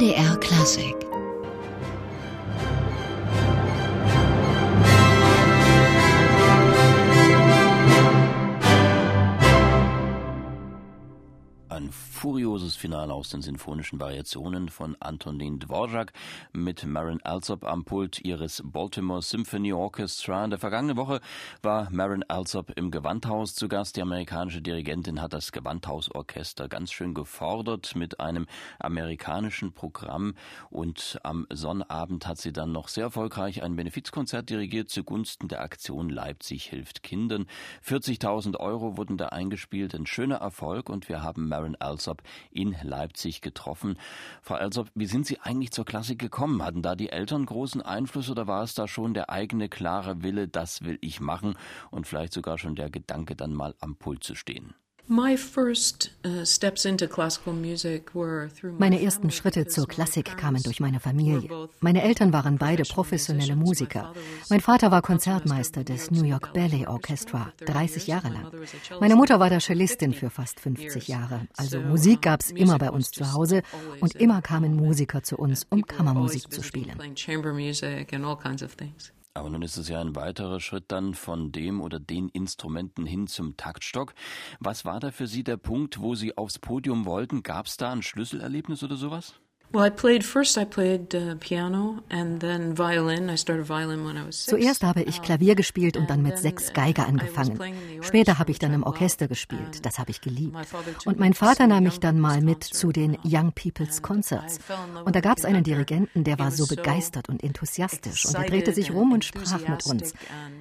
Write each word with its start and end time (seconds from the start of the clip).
MDR 0.00 0.38
Klassik 0.40 0.99
furioses 12.20 12.76
Finale 12.76 13.14
aus 13.14 13.30
den 13.30 13.40
sinfonischen 13.40 13.98
Variationen 13.98 14.68
von 14.68 14.94
Antonin 15.00 15.58
Dvorak 15.58 16.12
mit 16.52 16.84
Marin 16.84 17.22
Alsop 17.22 17.64
am 17.64 17.86
Pult 17.86 18.22
ihres 18.22 18.62
Baltimore 18.62 19.22
Symphony 19.22 19.72
Orchestra. 19.72 20.44
In 20.44 20.50
der 20.50 20.58
vergangenen 20.58 20.98
Woche 20.98 21.22
war 21.62 21.88
Marin 21.90 22.22
Alsop 22.28 22.76
im 22.76 22.90
Gewandhaus 22.90 23.54
zu 23.54 23.68
Gast. 23.68 23.96
Die 23.96 24.02
amerikanische 24.02 24.60
Dirigentin 24.60 25.22
hat 25.22 25.32
das 25.32 25.50
Gewandhausorchester 25.50 26.68
ganz 26.68 26.92
schön 26.92 27.14
gefordert 27.14 27.96
mit 27.96 28.20
einem 28.20 28.44
amerikanischen 28.78 29.72
Programm 29.72 30.34
und 30.68 31.18
am 31.22 31.46
Sonnabend 31.48 32.26
hat 32.26 32.36
sie 32.36 32.52
dann 32.52 32.70
noch 32.70 32.88
sehr 32.88 33.04
erfolgreich 33.04 33.62
ein 33.62 33.76
Benefizkonzert 33.76 34.50
dirigiert 34.50 34.90
zugunsten 34.90 35.48
der 35.48 35.62
Aktion 35.62 36.10
Leipzig 36.10 36.64
hilft 36.64 37.02
Kindern. 37.02 37.46
40.000 37.82 38.58
Euro 38.58 38.98
wurden 38.98 39.16
da 39.16 39.28
eingespielt, 39.28 39.94
ein 39.94 40.04
schöner 40.04 40.36
Erfolg 40.36 40.90
und 40.90 41.08
wir 41.08 41.22
haben 41.22 41.48
Marin 41.48 41.78
Sharon 41.80 42.09
Alsop 42.10 42.22
in 42.50 42.76
Leipzig 42.82 43.40
getroffen. 43.40 43.96
Frau 44.42 44.54
Alsop, 44.54 44.90
wie 44.94 45.06
sind 45.06 45.26
Sie 45.26 45.40
eigentlich 45.40 45.70
zur 45.70 45.84
Klassik 45.84 46.18
gekommen? 46.18 46.64
Hatten 46.64 46.82
da 46.82 46.96
die 46.96 47.10
Eltern 47.10 47.46
großen 47.46 47.82
Einfluss 47.82 48.30
oder 48.30 48.46
war 48.46 48.64
es 48.64 48.74
da 48.74 48.88
schon 48.88 49.14
der 49.14 49.30
eigene 49.30 49.68
klare 49.68 50.22
Wille, 50.22 50.48
das 50.48 50.82
will 50.82 50.98
ich 51.00 51.20
machen 51.20 51.54
und 51.90 52.06
vielleicht 52.06 52.32
sogar 52.32 52.58
schon 52.58 52.74
der 52.74 52.90
Gedanke, 52.90 53.36
dann 53.36 53.54
mal 53.54 53.74
am 53.80 53.96
Pult 53.96 54.24
zu 54.24 54.34
stehen? 54.34 54.74
Uh, 55.12 56.44
meine 58.78 59.02
ersten 59.02 59.30
Schritte 59.32 59.66
zur 59.66 59.88
Klassik 59.88 60.36
kamen 60.36 60.62
durch 60.62 60.78
meine 60.78 61.00
Familie. 61.00 61.68
Meine 61.80 62.04
Eltern 62.04 62.32
waren 62.32 62.58
beide 62.58 62.84
professionelle 62.84 63.56
Musiker. 63.56 64.14
Mein 64.50 64.60
Vater 64.60 64.92
war 64.92 65.02
Konzertmeister 65.02 65.82
des 65.82 66.12
New 66.12 66.22
York 66.22 66.52
Ballet 66.52 66.86
Orchestra, 66.86 67.52
30 67.66 68.06
Jahre 68.06 68.28
lang. 68.28 68.52
Meine 69.00 69.16
Mutter 69.16 69.40
war 69.40 69.50
da 69.50 69.58
Cellistin 69.58 70.14
für 70.14 70.30
fast 70.30 70.60
50 70.60 71.08
Jahre. 71.08 71.48
Also 71.56 71.80
Musik 71.80 72.22
gab 72.22 72.42
es 72.42 72.52
immer 72.52 72.78
bei 72.78 72.92
uns 72.92 73.10
zu 73.10 73.32
Hause 73.32 73.62
und 73.98 74.14
immer 74.14 74.42
kamen 74.42 74.76
Musiker 74.76 75.24
zu 75.24 75.38
uns, 75.38 75.66
um 75.70 75.84
Kammermusik 75.84 76.52
zu 76.52 76.62
spielen. 76.62 76.94
Aber 79.40 79.48
nun 79.48 79.62
ist 79.62 79.78
es 79.78 79.88
ja 79.88 80.02
ein 80.02 80.16
weiterer 80.16 80.60
Schritt 80.60 80.92
dann 80.92 81.14
von 81.14 81.50
dem 81.50 81.80
oder 81.80 81.98
den 81.98 82.28
Instrumenten 82.28 83.06
hin 83.06 83.26
zum 83.26 83.56
Taktstock. 83.56 84.12
Was 84.58 84.84
war 84.84 85.00
da 85.00 85.12
für 85.12 85.26
Sie 85.26 85.42
der 85.42 85.56
Punkt, 85.56 85.98
wo 85.98 86.14
Sie 86.14 86.36
aufs 86.36 86.58
Podium 86.58 87.06
wollten? 87.06 87.42
Gab 87.42 87.64
es 87.64 87.78
da 87.78 87.90
ein 87.90 88.02
Schlüsselerlebnis 88.02 88.82
oder 88.82 88.96
sowas? 88.96 89.40
Zuerst 94.46 94.82
habe 94.82 95.02
ich 95.02 95.22
Klavier 95.22 95.54
gespielt 95.54 95.96
und 95.96 96.10
dann 96.10 96.22
mit 96.22 96.38
sechs 96.38 96.70
uh, 96.70 96.72
Geiger 96.72 97.06
angefangen. 97.06 97.58
Später 98.02 98.40
habe 98.40 98.50
ich 98.50 98.58
dann 98.58 98.72
im 98.72 98.82
Orchester 98.82 99.28
gespielt. 99.28 99.86
Das 99.86 100.00
habe 100.00 100.10
ich 100.10 100.20
geliebt. 100.20 100.56
Und 101.04 101.20
mein 101.20 101.34
Vater 101.34 101.68
nahm 101.68 101.84
mich 101.84 102.00
dann 102.00 102.18
mal 102.18 102.40
mit 102.40 102.64
zu 102.64 102.90
den 102.90 103.16
Young 103.24 103.52
People's 103.52 104.02
Concerts. 104.02 104.58
Und 105.04 105.14
da 105.14 105.20
gab 105.20 105.38
es 105.38 105.44
einen 105.44 105.62
Dirigenten, 105.62 106.24
der 106.24 106.38
war 106.40 106.50
so 106.50 106.66
begeistert 106.66 107.28
und 107.28 107.44
enthusiastisch 107.44 108.26
und 108.26 108.34
er 108.34 108.44
drehte 108.44 108.72
sich 108.72 108.92
rum 108.92 109.12
und 109.12 109.24
sprach 109.24 109.60
mit 109.68 109.86
uns. 109.86 110.14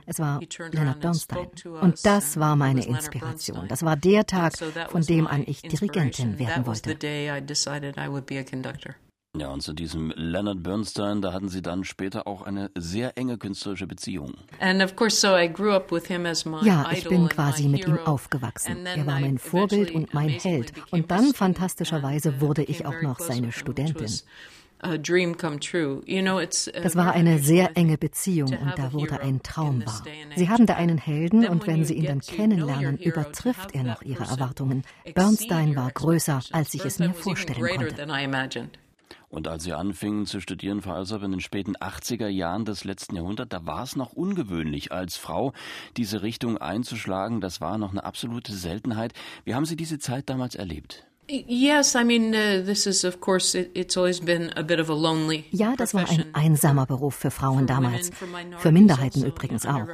Es 0.05 0.19
war 0.19 0.39
Leonard 0.71 0.99
Bernstein. 0.99 1.47
Und 1.81 2.05
das 2.05 2.39
war 2.39 2.55
meine 2.55 2.85
Inspiration. 2.85 3.67
Das 3.67 3.83
war 3.83 3.95
der 3.95 4.27
Tag, 4.27 4.53
von 4.89 5.01
dem 5.01 5.25
an 5.25 5.43
ich 5.47 5.61
Dirigentin 5.61 6.37
werden 6.37 6.65
wollte. 6.67 6.95
Ja, 9.37 9.49
und 9.49 9.61
zu 9.61 9.73
diesem 9.73 10.11
Leonard 10.15 10.63
Bernstein, 10.63 11.21
da 11.21 11.31
hatten 11.33 11.49
Sie 11.49 11.61
dann 11.61 11.83
später 11.83 12.25
auch 12.25 12.41
eine 12.41 12.71
sehr 12.75 13.15
enge 13.15 13.37
künstlerische 13.37 13.85
Beziehung. 13.85 14.33
Ja, 16.63 16.89
ich 16.91 17.07
bin 17.07 17.29
quasi 17.29 17.67
mit 17.67 17.87
ihm 17.87 17.99
aufgewachsen. 17.99 18.87
Er 18.87 19.05
war 19.05 19.19
mein 19.19 19.37
Vorbild 19.37 19.91
und 19.91 20.15
mein 20.15 20.29
Held. 20.29 20.73
Und 20.89 21.11
dann, 21.11 21.33
fantastischerweise, 21.35 22.41
wurde 22.41 22.63
ich 22.63 22.87
auch 22.87 23.03
noch 23.03 23.19
seine 23.19 23.51
Studentin. 23.51 24.11
Das 26.81 26.95
war 26.95 27.11
eine 27.11 27.37
sehr 27.39 27.77
enge 27.77 27.97
Beziehung 27.99 28.57
und 28.57 28.79
da 28.79 28.93
wurde 28.93 29.19
ein 29.21 29.43
Traum 29.43 29.85
wahr. 29.85 30.03
Sie 30.37 30.49
haben 30.49 30.65
da 30.65 30.73
einen 30.75 30.97
Helden 30.97 31.47
und 31.47 31.67
wenn 31.67 31.85
Sie 31.85 31.93
ihn 31.93 32.05
dann 32.05 32.21
kennenlernen, 32.21 32.97
übertrifft 32.97 33.75
er 33.75 33.83
noch 33.83 34.01
Ihre 34.01 34.23
Erwartungen. 34.23 34.83
Bernstein 35.13 35.75
war 35.75 35.91
größer, 35.91 36.41
als 36.51 36.73
ich 36.73 36.83
es 36.83 36.97
mir 36.97 37.13
vorstellen 37.13 37.59
konnte. 37.77 38.07
Und 39.29 39.47
als 39.47 39.63
Sie 39.63 39.73
anfingen 39.73 40.25
zu 40.25 40.41
studieren, 40.41 40.81
Frau 40.81 40.93
Alsop, 40.93 41.21
in 41.21 41.31
den 41.31 41.39
späten 41.39 41.75
80er 41.75 42.27
Jahren 42.27 42.65
des 42.65 42.83
letzten 42.83 43.15
Jahrhunderts, 43.15 43.49
da 43.49 43.65
war 43.65 43.83
es 43.83 43.95
noch 43.95 44.13
ungewöhnlich, 44.13 44.91
als 44.91 45.17
Frau 45.17 45.53
diese 45.97 46.23
Richtung 46.23 46.57
einzuschlagen. 46.57 47.39
Das 47.39 47.61
war 47.61 47.77
noch 47.77 47.91
eine 47.91 48.03
absolute 48.03 48.53
Seltenheit. 48.53 49.13
Wie 49.45 49.53
haben 49.53 49.65
Sie 49.65 49.75
diese 49.75 49.99
Zeit 49.99 50.29
damals 50.29 50.55
erlebt? 50.55 51.08
Ja, 55.51 55.75
das 55.77 55.93
war 55.93 56.09
ein 56.09 56.25
einsamer 56.33 56.85
Beruf 56.87 57.15
für 57.15 57.29
Frauen 57.29 57.67
damals, 57.67 58.09
für 58.57 58.71
Minderheiten 58.71 59.19
also, 59.19 59.27
übrigens 59.27 59.65
auch, 59.65 59.87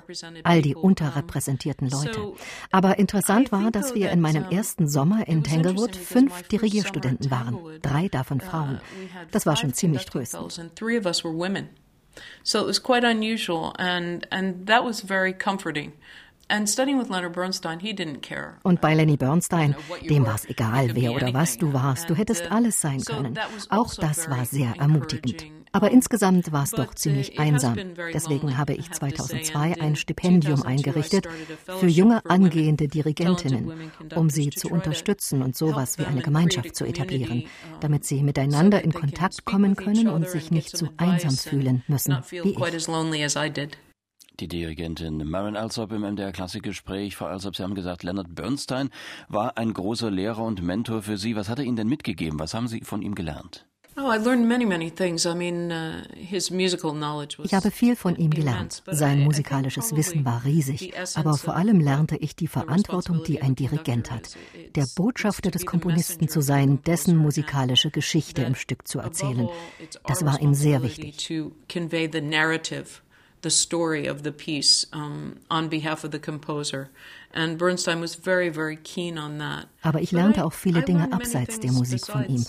all 0.43 0.61
die 0.61 0.75
unterrepräsentierten 0.75 1.89
Leute. 1.89 2.33
Aber 2.71 2.99
interessant 2.99 3.51
war, 3.51 3.69
dass 3.71 3.93
wir 3.95 4.11
in 4.11 4.21
meinem 4.21 4.45
ersten 4.45 4.87
Sommer 4.87 5.27
in 5.27 5.43
Tanglewood 5.43 5.95
fünf 5.95 6.43
Dirigierstudenten 6.43 7.29
waren, 7.29 7.57
drei 7.81 8.07
davon 8.07 8.37
uh, 8.37 8.45
Frauen. 8.45 8.81
Das 9.31 9.45
war 9.45 9.57
schon 9.57 9.73
ziemlich 9.73 10.05
tröstend. 10.05 10.53
So 12.43 12.61
it 12.61 12.67
was 12.67 12.81
quite 12.81 13.03
unusual 13.03 13.73
and 13.77 14.25
and 14.31 14.67
that 14.67 14.85
was 14.85 15.01
very 15.01 15.33
comforting. 15.33 15.91
Und 18.63 18.81
bei 18.81 18.93
Lenny 18.93 19.17
Bernstein, 19.17 19.75
dem 20.07 20.25
war 20.25 20.35
es 20.35 20.45
egal, 20.45 20.89
wer 20.93 21.13
oder 21.13 21.33
was 21.33 21.57
du 21.57 21.73
warst, 21.73 22.09
du 22.09 22.15
hättest 22.15 22.51
alles 22.51 22.81
sein 22.81 23.01
können. 23.01 23.37
Auch 23.69 23.89
also 23.89 24.01
das 24.01 24.29
war 24.29 24.45
sehr 24.45 24.75
ermutigend. 24.77 25.45
Aber 25.75 25.91
insgesamt 25.91 26.53
war 26.53 26.63
es 26.63 26.71
doch 26.71 26.93
ziemlich 26.93 27.37
einsam. 27.37 27.75
Deswegen 28.13 28.57
habe 28.57 28.75
ich 28.75 28.89
2002 28.89 29.81
ein 29.81 29.97
Stipendium 29.97 30.63
eingerichtet 30.63 31.27
für 31.65 31.87
junge 31.87 32.25
angehende 32.29 32.87
Dirigentinnen, 32.87 33.91
um 34.15 34.29
sie 34.29 34.51
zu 34.51 34.69
unterstützen 34.69 35.41
und 35.41 35.57
sowas 35.57 35.99
wie 35.99 36.05
eine 36.05 36.21
Gemeinschaft 36.21 36.77
zu 36.77 36.85
etablieren, 36.85 37.43
damit 37.81 38.05
sie 38.05 38.23
miteinander 38.23 38.83
in 38.85 38.93
Kontakt 38.93 39.43
kommen 39.43 39.75
können 39.75 40.07
und 40.07 40.29
sich 40.29 40.49
nicht 40.49 40.77
so 40.77 40.87
einsam 40.95 41.35
fühlen 41.35 41.83
müssen 41.87 42.19
wie 42.29 42.51
ich. 42.51 43.75
Die 44.39 44.49
Dirigentin 44.49 45.29
Marin 45.29 45.55
Alsop 45.55 45.93
im 45.93 46.01
MDR 46.01 46.33
Klassikgespräch. 46.33 47.15
Frau 47.15 47.27
Alsop, 47.27 47.55
Sie 47.55 47.63
haben 47.63 47.73
gesagt, 47.73 48.03
Leonard 48.03 48.35
Bernstein 48.35 48.89
war 49.29 49.57
ein 49.57 49.73
großer 49.73 50.11
Lehrer 50.11 50.43
und 50.43 50.61
Mentor 50.61 51.01
für 51.03 51.17
Sie. 51.17 51.37
Was 51.37 51.47
hat 51.47 51.59
er 51.59 51.65
Ihnen 51.65 51.77
denn 51.77 51.87
mitgegeben? 51.87 52.37
Was 52.37 52.53
haben 52.53 52.67
Sie 52.67 52.81
von 52.81 53.01
ihm 53.01 53.15
gelernt? 53.15 53.65
Oh, 53.97 54.01
uh, 54.01 54.13
ich 57.43 57.53
habe 57.53 57.71
viel 57.71 57.95
von 57.95 58.15
ihm 58.17 58.29
gelernt. 58.29 58.83
Sein 58.87 59.23
musikalisches 59.23 59.95
Wissen 59.95 60.25
war 60.25 60.43
riesig, 60.43 60.93
aber 61.15 61.37
vor 61.37 61.55
allem 61.55 61.79
lernte 61.79 62.17
ich 62.17 62.35
die 62.35 62.47
Verantwortung, 62.47 63.23
die 63.23 63.41
ein 63.41 63.55
Dirigent 63.55 64.11
hat, 64.11 64.35
der 64.75 64.85
Botschafter 64.97 65.49
des 65.49 65.65
Komponisten 65.65 66.27
zu 66.27 66.41
sein, 66.41 66.81
dessen 66.81 67.15
musikalische 67.15 67.89
Geschichte 67.89 68.41
im 68.41 68.55
Stück 68.55 68.85
zu 68.85 68.99
erzählen. 68.99 69.47
Das 70.05 70.25
war 70.25 70.41
ihm 70.41 70.53
sehr 70.53 70.83
wichtig 70.83 71.31
the 73.45 73.51
story 73.51 74.07
of 74.07 74.23
the 74.23 74.31
piece 74.31 74.87
um, 74.91 75.35
on 75.49 75.69
behalf 75.69 76.03
of 76.03 76.11
the 76.11 76.19
composer. 76.19 76.89
And 77.31 77.57
Bernstein 77.57 78.01
was 78.01 78.15
very, 78.15 78.49
very 78.49 78.75
keen 78.75 79.17
on 79.17 79.37
that. 79.37 79.67
Aber 79.83 80.01
ich 80.01 80.11
lernte 80.11 80.43
auch 80.43 80.53
viele 80.53 80.81
Dinge 80.81 81.13
abseits 81.13 81.59
der 81.59 81.71
Musik 81.71 82.05
von 82.07 82.25
ihm. 82.27 82.43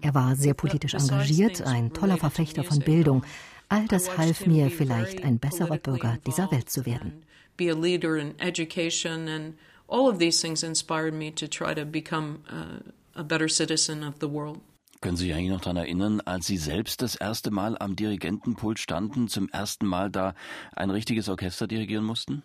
Er 0.00 0.14
war 0.14 0.34
sehr 0.34 0.54
politisch 0.54 0.94
engagiert, 0.94 1.60
ein 1.60 1.92
toller 1.92 2.16
Verfechter 2.16 2.64
von 2.64 2.78
Bildung. 2.80 3.22
All 3.68 3.86
das 3.86 4.16
half 4.16 4.46
mir 4.46 4.70
vielleicht 4.70 5.22
ein 5.22 5.38
besserer 5.38 5.76
Bürger 5.76 6.18
dieser 6.26 6.50
Welt 6.50 6.70
zu 6.70 6.86
werden. 6.86 7.22
Be 7.58 7.70
a 7.70 7.74
leader 7.74 8.16
in 8.16 8.34
education 8.40 9.28
and 9.28 9.54
all 9.86 10.08
of 10.08 10.18
these 10.18 10.40
things 10.40 10.62
inspired 10.62 11.12
me 11.12 11.30
to 11.30 11.46
try 11.46 11.74
to 11.74 11.84
become 11.84 12.38
a, 12.48 13.20
a 13.20 13.22
better 13.22 13.48
citizen 13.48 14.02
of 14.02 14.14
the 14.20 14.28
world. 14.28 14.60
Können 15.00 15.16
Sie 15.16 15.24
sich 15.26 15.34
eigentlich 15.34 15.50
noch 15.50 15.62
daran 15.62 15.78
erinnern, 15.78 16.20
als 16.26 16.46
Sie 16.46 16.58
selbst 16.58 17.00
das 17.00 17.14
erste 17.14 17.50
Mal 17.50 17.74
am 17.78 17.96
Dirigentenpult 17.96 18.78
standen, 18.78 19.28
zum 19.28 19.48
ersten 19.48 19.86
Mal 19.86 20.10
da 20.10 20.34
ein 20.76 20.90
richtiges 20.90 21.30
Orchester 21.30 21.66
dirigieren 21.66 22.04
mussten? 22.04 22.42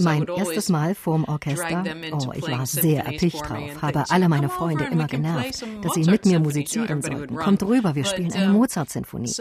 Mein 0.00 0.26
erstes 0.26 0.68
Mal 0.68 0.94
vorm 0.96 1.24
Orchester, 1.24 1.84
oh, 2.12 2.32
ich 2.34 2.48
war 2.48 2.66
sehr 2.66 3.04
erpicht 3.04 3.48
drauf, 3.48 3.82
habe 3.82 4.04
alle 4.08 4.28
meine 4.28 4.48
Freunde 4.48 4.86
immer 4.86 5.06
genervt, 5.06 5.64
dass 5.82 5.94
sie 5.94 6.04
mit 6.04 6.26
mir 6.26 6.40
musizieren 6.40 7.00
sollten. 7.00 7.36
Kommt 7.36 7.62
rüber, 7.62 7.94
wir 7.94 8.04
spielen 8.04 8.32
eine 8.32 8.52
Mozart-Sinfonie. 8.52 9.34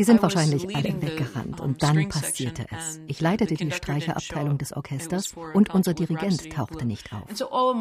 Die 0.00 0.04
sind 0.04 0.22
wahrscheinlich 0.22 0.74
alle 0.74 1.02
weggerannt 1.02 1.60
und 1.60 1.82
dann 1.82 2.08
passierte 2.08 2.64
es. 2.70 3.02
Ich 3.06 3.20
leitete 3.20 3.54
die 3.54 3.70
Streicherabteilung 3.70 4.56
des 4.56 4.72
Orchesters 4.72 5.34
und 5.52 5.74
unser 5.74 5.92
Dirigent 5.92 6.50
tauchte 6.50 6.86
nicht 6.86 7.12
auf. 7.12 7.28
Oh, 7.50 7.74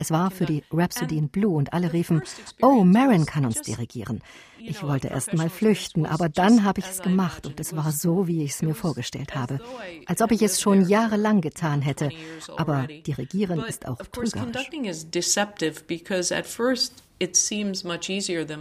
es 0.00 0.10
war 0.10 0.30
für 0.32 0.46
die 0.46 0.64
Rhapsody 0.72 1.16
in 1.16 1.28
Blue 1.28 1.56
und 1.56 1.72
alle 1.72 1.92
riefen, 1.92 2.22
oh, 2.60 2.82
Marin 2.82 3.24
kann 3.24 3.44
uns 3.44 3.62
dirigieren. 3.62 4.20
Ich 4.58 4.82
wollte 4.82 5.08
erst 5.08 5.34
mal 5.34 5.48
flüchten, 5.48 6.04
aber 6.04 6.28
dann 6.28 6.64
habe 6.64 6.80
ich 6.80 6.86
es 6.86 7.02
gemacht 7.02 7.46
und 7.46 7.58
es 7.60 7.74
war 7.74 7.92
so, 7.92 8.26
wie 8.26 8.42
ich 8.42 8.52
es 8.52 8.62
mir 8.62 8.74
vorgestellt 8.74 9.36
habe. 9.36 9.60
Als 10.06 10.22
ob 10.22 10.32
ich 10.32 10.42
es 10.42 10.60
schon 10.60 10.88
jahrelang 10.88 11.40
getan 11.40 11.82
hätte. 11.82 12.10
Aber 12.56 12.86
dirigieren 12.86 13.60
ist 13.60 13.86
auch 13.86 13.98
trügerisch. 13.98 14.70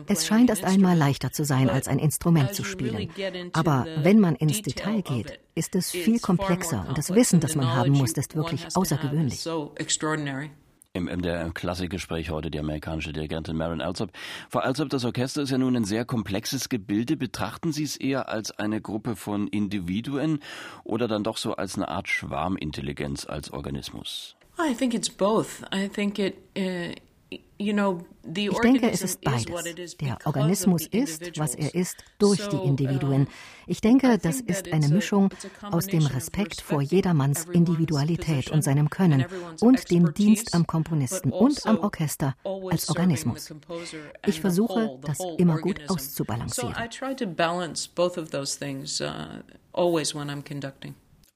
Es 0.08 0.28
scheint 0.28 0.50
erst 0.50 0.63
einmal 0.63 0.98
leichter 0.98 1.31
zu 1.31 1.44
sein, 1.46 1.69
als 1.69 1.88
ein 1.88 2.00
Instrument 2.00 2.54
zu 2.54 2.63
spielen. 2.63 3.10
Aber 3.54 3.86
wenn 3.98 4.19
man 4.19 4.36
ins 4.36 4.62
Detail 4.62 5.02
geht, 5.02 5.40
ist 5.56 5.75
es 5.75 5.92
viel 5.92 6.19
komplexer 6.19 6.86
und 6.88 6.98
das 6.98 7.13
Wissen, 7.13 7.40
das 7.40 7.56
man 7.56 7.74
haben 7.74 7.92
muss, 7.92 8.12
ist 8.13 8.36
wirklich 8.36 8.66
außergewöhnlich. 8.75 9.46
Im 10.94 11.06
MDR 11.06 11.52
Klassikgespräch 11.52 12.31
heute 12.31 12.52
die 12.52 12.60
amerikanische 12.60 13.13
Dirigentin 13.13 13.56
Maren 13.56 13.80
Alsop. 13.80 14.12
Frau 14.50 14.60
Alsop, 14.60 14.90
das 14.90 15.06
Orchester 15.06 15.42
ist 15.44 15.50
ja 15.50 15.58
nun 15.58 15.78
ein 15.78 15.86
sehr 15.86 16.04
komplexes 16.04 16.68
Gebilde. 16.68 17.16
Betrachten 17.16 17.72
Sie 17.72 17.84
es 17.84 17.96
eher 17.96 18.28
als 18.28 18.52
eine 18.52 18.81
Gruppe 18.81 19.16
von 19.16 19.48
Individuen 19.48 20.40
oder 20.84 21.08
dann 21.08 21.24
doch 21.24 21.38
so 21.38 21.56
als 21.56 21.75
eine 21.75 21.88
Art 21.88 22.10
Schwarmintelligenz 22.10 23.25
als 23.25 23.52
Organismus? 23.52 24.36
I 24.60 24.74
think 24.74 24.94
it's 24.94 25.10
both. 25.10 25.63
I 25.74 25.88
think 25.88 26.19
it 26.19 26.36
uh 26.58 26.94
ich 27.62 28.60
denke, 28.60 28.92
es 28.92 29.02
ist 29.02 29.22
beides. 29.22 29.98
Der 29.98 30.18
Organismus 30.25 30.88
ist, 30.88 31.38
was 31.40 31.56
er 31.56 31.74
ist, 31.74 31.98
durch 32.19 32.48
die 32.50 32.58
Individuen. 32.58 33.28
Ich 33.68 33.81
denke, 33.81 34.18
das 34.18 34.42
ist 34.42 34.72
eine 34.72 34.90
Mischung 34.90 35.30
aus 35.72 35.88
dem 35.88 36.06
Respekt 36.06 36.62
vor 36.62 36.81
jedermanns 36.81 37.46
Individualität 37.46 38.50
und 38.52 38.63
seinem 38.63 38.90
Können 38.90 39.25
und 39.62 39.90
dem 39.92 40.13
Dienst 40.13 40.54
am 40.54 40.68
Komponisten 40.68 41.31
und 41.31 41.66
am 41.66 41.75
also 41.75 41.84
Orchester 41.84 42.36
als 42.44 42.90
Organismus. 42.90 43.54
Ich 44.25 44.42
versuche, 44.42 45.00
das 45.02 45.19
immer 45.38 45.58
gut 45.60 45.90
auszubalancieren. 45.90 46.75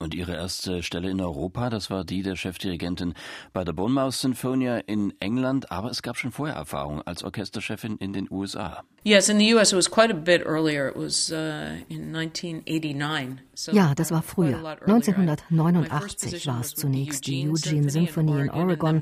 Und 0.06 0.14
ihre 0.14 0.36
erste 0.36 0.84
Stelle 0.84 1.10
in 1.10 1.20
Europa, 1.20 1.72
das 1.72 1.90
war 1.90 2.06
die 2.06 2.22
der 2.22 2.36
Chefdirigentin 2.36 3.16
bei 3.54 3.64
der 3.64 3.74
Bournemouth 3.74 4.14
Sinfonia 4.14 4.78
in 4.78 5.16
England, 5.20 5.72
aber 5.72 5.90
es 5.90 6.04
gab 6.04 6.16
schon 6.16 6.32
vorher 6.32 6.56
Erfahrung 6.56 7.02
als 7.02 7.24
Orchesterchefin 7.24 7.98
in 7.98 8.14
den 8.14 8.28
USA. 8.30 8.84
Yes, 9.04 9.30
in 9.30 9.40
the 9.40 9.56
US 9.56 9.72
it 9.72 9.78
was 9.78 9.90
quite 9.90 10.12
a 10.12 10.16
bit 10.16 10.46
earlier. 10.46 10.90
It 10.90 10.96
was 10.96 11.32
uh, 11.32 11.82
in 11.90 12.16
1989. 12.16 13.40
So 13.56 13.72
ja, 13.72 13.96
das 13.96 14.12
war 14.12 14.22
früher. 14.22 14.78
1989 14.86 16.46
war 16.46 16.62
es 16.62 16.76
zunächst 16.76 17.26
die 17.26 17.50
Eugene 17.50 17.90
Symphony 17.90 18.42
in 18.42 18.52
Oregon 18.52 19.02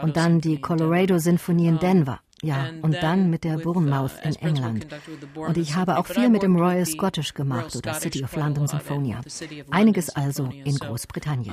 und 0.00 0.16
dann 0.16 0.40
die 0.40 0.62
Colorado 0.62 1.18
Sinfonie 1.18 1.68
in 1.68 1.78
Denver. 1.78 2.20
Ja, 2.42 2.70
und 2.82 2.94
dann 2.94 3.30
mit 3.30 3.44
der 3.44 3.58
Bournemouth 3.58 4.12
in 4.22 4.34
England. 4.36 4.86
Und 5.34 5.56
ich 5.56 5.74
habe 5.74 5.98
auch 5.98 6.06
viel 6.06 6.28
mit 6.28 6.42
dem 6.42 6.56
Royal 6.56 6.86
Scottish 6.86 7.34
gemacht 7.34 7.74
oder 7.74 7.94
City 7.94 8.22
of 8.22 8.36
London 8.36 8.68
Symphonia. 8.68 9.20
Einiges 9.70 10.10
also 10.10 10.48
in 10.64 10.76
Großbritannien. 10.76 11.52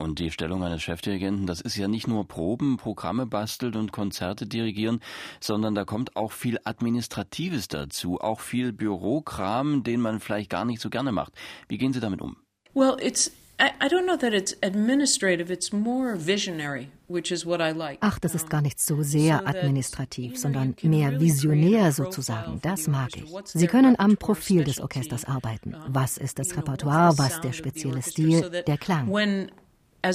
Und 0.00 0.20
die 0.20 0.30
Stellung 0.30 0.62
eines 0.62 0.82
Chefdirigenten, 0.82 1.46
das 1.46 1.60
ist 1.60 1.76
ja 1.76 1.88
nicht 1.88 2.06
nur 2.06 2.28
Proben, 2.28 2.76
Programme 2.76 3.26
basteln 3.26 3.74
und 3.74 3.90
Konzerte 3.90 4.46
dirigieren, 4.46 5.00
sondern 5.40 5.74
da 5.74 5.84
kommt 5.84 6.14
auch 6.14 6.30
viel 6.30 6.60
Administratives 6.62 7.66
dazu, 7.66 8.20
auch 8.20 8.38
viel 8.38 8.72
Bürokram, 8.72 9.82
den 9.82 10.00
man 10.00 10.20
vielleicht 10.20 10.50
gar 10.50 10.64
nicht 10.64 10.80
so 10.80 10.88
gerne 10.88 11.10
macht. 11.10 11.32
Wie 11.68 11.78
gehen 11.78 11.92
Sie 11.92 11.98
damit 11.98 12.20
um? 12.20 12.36
Well, 12.74 12.96
it's 13.00 13.32
Ach, 18.00 18.18
das 18.20 18.34
ist 18.34 18.50
gar 18.50 18.62
nicht 18.62 18.80
so 18.80 19.02
sehr 19.02 19.48
administrativ, 19.48 20.38
sondern 20.38 20.76
mehr 20.82 21.20
visionär 21.20 21.90
sozusagen. 21.92 22.60
Das 22.62 22.86
mag 22.86 23.10
ich. 23.16 23.24
Sie 23.44 23.66
können 23.66 23.98
am 23.98 24.16
Profil 24.16 24.62
des 24.64 24.80
Orchesters 24.80 25.24
arbeiten. 25.24 25.74
Was 25.88 26.18
ist 26.18 26.38
das 26.38 26.56
Repertoire? 26.56 27.18
Was 27.18 27.40
der 27.40 27.52
spezielle 27.52 28.02
Stil? 28.02 28.48
Der 28.66 28.78
Klang. 28.78 29.08
Uh, 30.06 30.10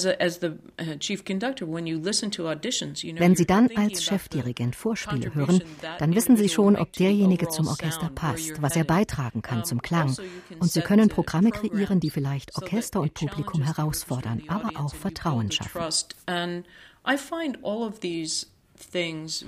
Wenn 3.17 3.35
Sie 3.35 3.45
dann 3.45 3.69
als 3.75 4.03
Chefdirigent 4.03 4.75
Vorspiele 4.77 5.35
hören, 5.35 5.61
dann 5.99 6.15
wissen 6.15 6.37
Sie 6.37 6.47
schon, 6.47 6.77
ob 6.77 6.93
derjenige 6.93 7.49
zum 7.49 7.67
Orchester 7.67 8.09
passt, 8.15 8.61
was 8.61 8.77
er 8.77 8.85
beitragen 8.85 9.41
kann 9.41 9.65
zum 9.65 9.81
Klang. 9.81 10.07
Also 10.07 10.23
und 10.59 10.71
Sie 10.71 10.79
können 10.79 11.09
Programme 11.09 11.51
kreieren, 11.51 11.99
die 11.99 12.11
vielleicht 12.11 12.55
Orchester 12.55 13.01
und 13.01 13.13
Publikum 13.13 13.61
herausfordern, 13.61 14.43
aber 14.47 14.79
auch 14.79 14.95
Vertrauen 14.95 15.51
schaffen. 15.51 16.63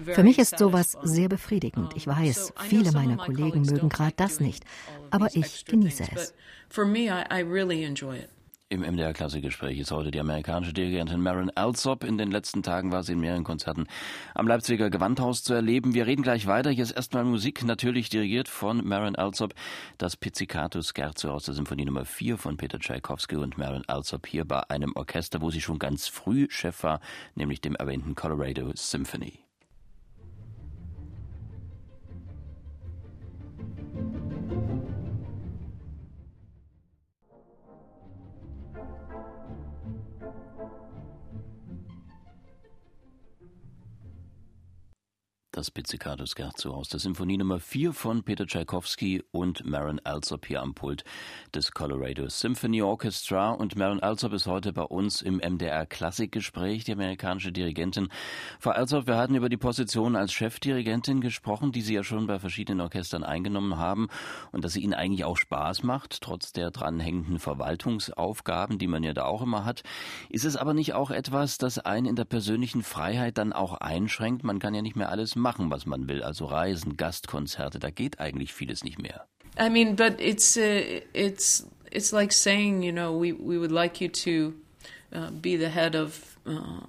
Für 0.06 0.24
mich 0.24 0.40
ist 0.40 0.58
sowas 0.58 0.98
sehr 1.04 1.30
befriedigend. 1.30 1.94
Ich 1.96 2.08
weiß, 2.08 2.54
viele 2.68 2.92
meiner 2.92 3.18
Kollegen 3.18 3.62
mögen 3.62 3.88
gerade 3.88 4.14
das 4.18 4.42
nicht, 4.42 4.66
aber 5.12 5.30
ich 5.34 5.64
genieße 5.64 6.04
es. 6.14 6.34
Im 8.75 8.81
MDR 8.81 9.13
Klassikgespräch 9.13 9.80
ist 9.80 9.92
heute 9.92 10.12
die 10.12 10.19
amerikanische 10.19 10.74
Dirigentin 10.74 11.22
Maren 11.22 11.50
Alsop. 11.56 12.04
In 12.04 12.18
den 12.18 12.30
letzten 12.30 12.62
Tagen 12.62 12.92
war 12.92 13.04
sie 13.04 13.13
in 13.13 13.22
mehreren 13.22 13.45
Konzerten 13.45 13.88
am 14.33 14.50
Leipziger 14.50 14.89
Gewandhaus 14.89 15.44
zu 15.44 15.54
erleben. 15.54 15.94
Wir 15.94 16.06
reden 16.06 16.24
gleich 16.24 16.45
weiter. 16.45 16.72
Hier 16.72 16.83
ist 16.83 16.92
erstmal 16.92 17.24
Musik, 17.24 17.63
natürlich 17.63 18.10
dirigiert 18.10 18.50
von 18.50 18.86
Maren 18.86 19.16
Alsop. 19.16 19.54
Das 19.98 20.18
Pizzicato 20.18 20.81
Scherzo 20.81 21.31
aus 21.31 21.45
der 21.45 21.54
Symphonie 21.54 21.86
Nummer 21.86 22.04
4 22.04 22.38
von 22.38 22.57
Peter 22.57 22.77
Tchaikovsky 22.77 23.38
und 23.38 23.57
Maren 23.57 23.88
Alsop 23.88 24.27
hier 24.27 24.44
bei 24.44 24.69
einem 24.69 24.92
Orchester, 24.98 25.39
wo 25.39 25.51
sie 25.51 25.62
schon 25.62 25.80
ganz 25.80 26.10
früh 26.10 26.48
Chef 26.50 26.83
war, 26.83 27.00
nämlich 27.33 27.62
dem 27.62 27.75
erwähnten 27.75 28.13
Colorado 28.13 28.74
Symphony. 28.75 29.44
Das 45.66 45.72
Pizzicato 45.72 46.28
Scherzo 46.28 46.76
aus 46.76 46.90
der 46.90 47.00
Symphonie 47.00 47.38
Nummer 47.38 47.60
4 47.60 47.92
von 47.92 48.22
Peter 48.22 48.46
Tchaikovsky 48.46 49.24
und 49.32 49.66
Maren 49.66 50.00
Alsop 50.04 50.46
hier 50.46 50.62
am 50.62 50.76
Pult 50.76 51.04
des 51.56 51.72
Colorado 51.72 52.30
Symphony 52.30 52.84
Orchestra. 52.84 53.50
Und 53.50 53.76
Maren 53.76 54.00
Alsop 54.00 54.34
ist 54.34 54.45
heute 54.45 54.74
bei 54.74 54.84
uns 54.84 55.24
im 55.24 55.38
MDR 55.38 55.88
Klassikgespräch, 55.88 56.84
die 56.84 56.92
amerikanische 56.92 57.52
Dirigentin. 57.52 58.10
Frau 58.60 58.72
Alsop, 58.72 59.07
wir 59.07 59.18
hatten 59.18 59.34
über 59.34 59.50
die 59.50 59.57
Position 59.57 60.16
als 60.16 60.34
Chefdirigentin 60.34 61.19
gesprochen, 61.19 61.72
die 61.72 61.81
Sie 61.81 61.95
ja 61.95 62.04
schon 62.04 62.28
bei 62.28 62.38
verschiedenen 62.38 62.81
Orchestern 62.81 63.24
eingenommen 63.24 63.78
haben 63.78 64.10
und 64.52 64.64
dass 64.64 64.74
sie 64.74 64.81
Ihnen 64.81 64.94
eigentlich 64.94 65.26
auch 65.26 65.38
Spaß 65.38 65.81
macht, 65.81 66.22
trotz 66.22 66.54
der 66.54 66.69
dranhängenden 66.69 67.40
Verwaltungsaufgaben, 67.40 68.78
die 68.78 68.88
man 68.88 69.02
ja 69.02 69.14
da 69.14 69.24
auch 69.24 69.42
immer 69.42 69.66
hat. 69.66 69.81
Ist 70.30 70.45
es 70.45 70.57
aber 70.57 70.76
nicht 70.76 70.94
auch 70.94 71.10
etwas, 71.10 71.57
das 71.57 71.80
einen 71.80 72.06
in 72.06 72.16
der 72.16 72.26
persönlichen 72.26 72.84
Freiheit 72.84 73.40
dann 73.40 73.52
auch 73.52 73.74
einschränkt? 73.74 74.44
Man 74.44 74.60
kann 74.60 74.76
ja 74.76 74.84
nicht 74.84 74.95
mehr 74.95 75.10
alles 75.10 75.36
machen 75.36 75.55
machen, 75.56 75.71
was 75.71 75.85
man 75.85 76.07
will, 76.07 76.24
also 76.24 76.45
Reisen, 76.45 76.97
Gastkonzerte, 76.97 77.80
da 77.80 77.90
geht 77.90 78.19
eigentlich 78.19 78.54
vieles 78.54 78.83
nicht 78.83 79.02
mehr. 79.02 79.28
I 79.57 79.69
mean, 79.69 79.95
but 79.95 80.19
it's 80.19 80.57
uh, 80.57 81.02
it's 81.14 81.66
it's 81.92 82.12
like 82.12 82.33
saying, 82.33 82.83
you 82.83 82.92
know, 82.92 83.14
we 83.18 83.33
we 83.33 83.57
would 83.57 83.71
like 83.71 84.02
you 84.02 84.09
to 84.09 84.54
uh, 85.14 85.31
be 85.31 85.57
the 85.57 85.69
head 85.69 85.95
of 85.95 86.38
uh, 86.45 86.81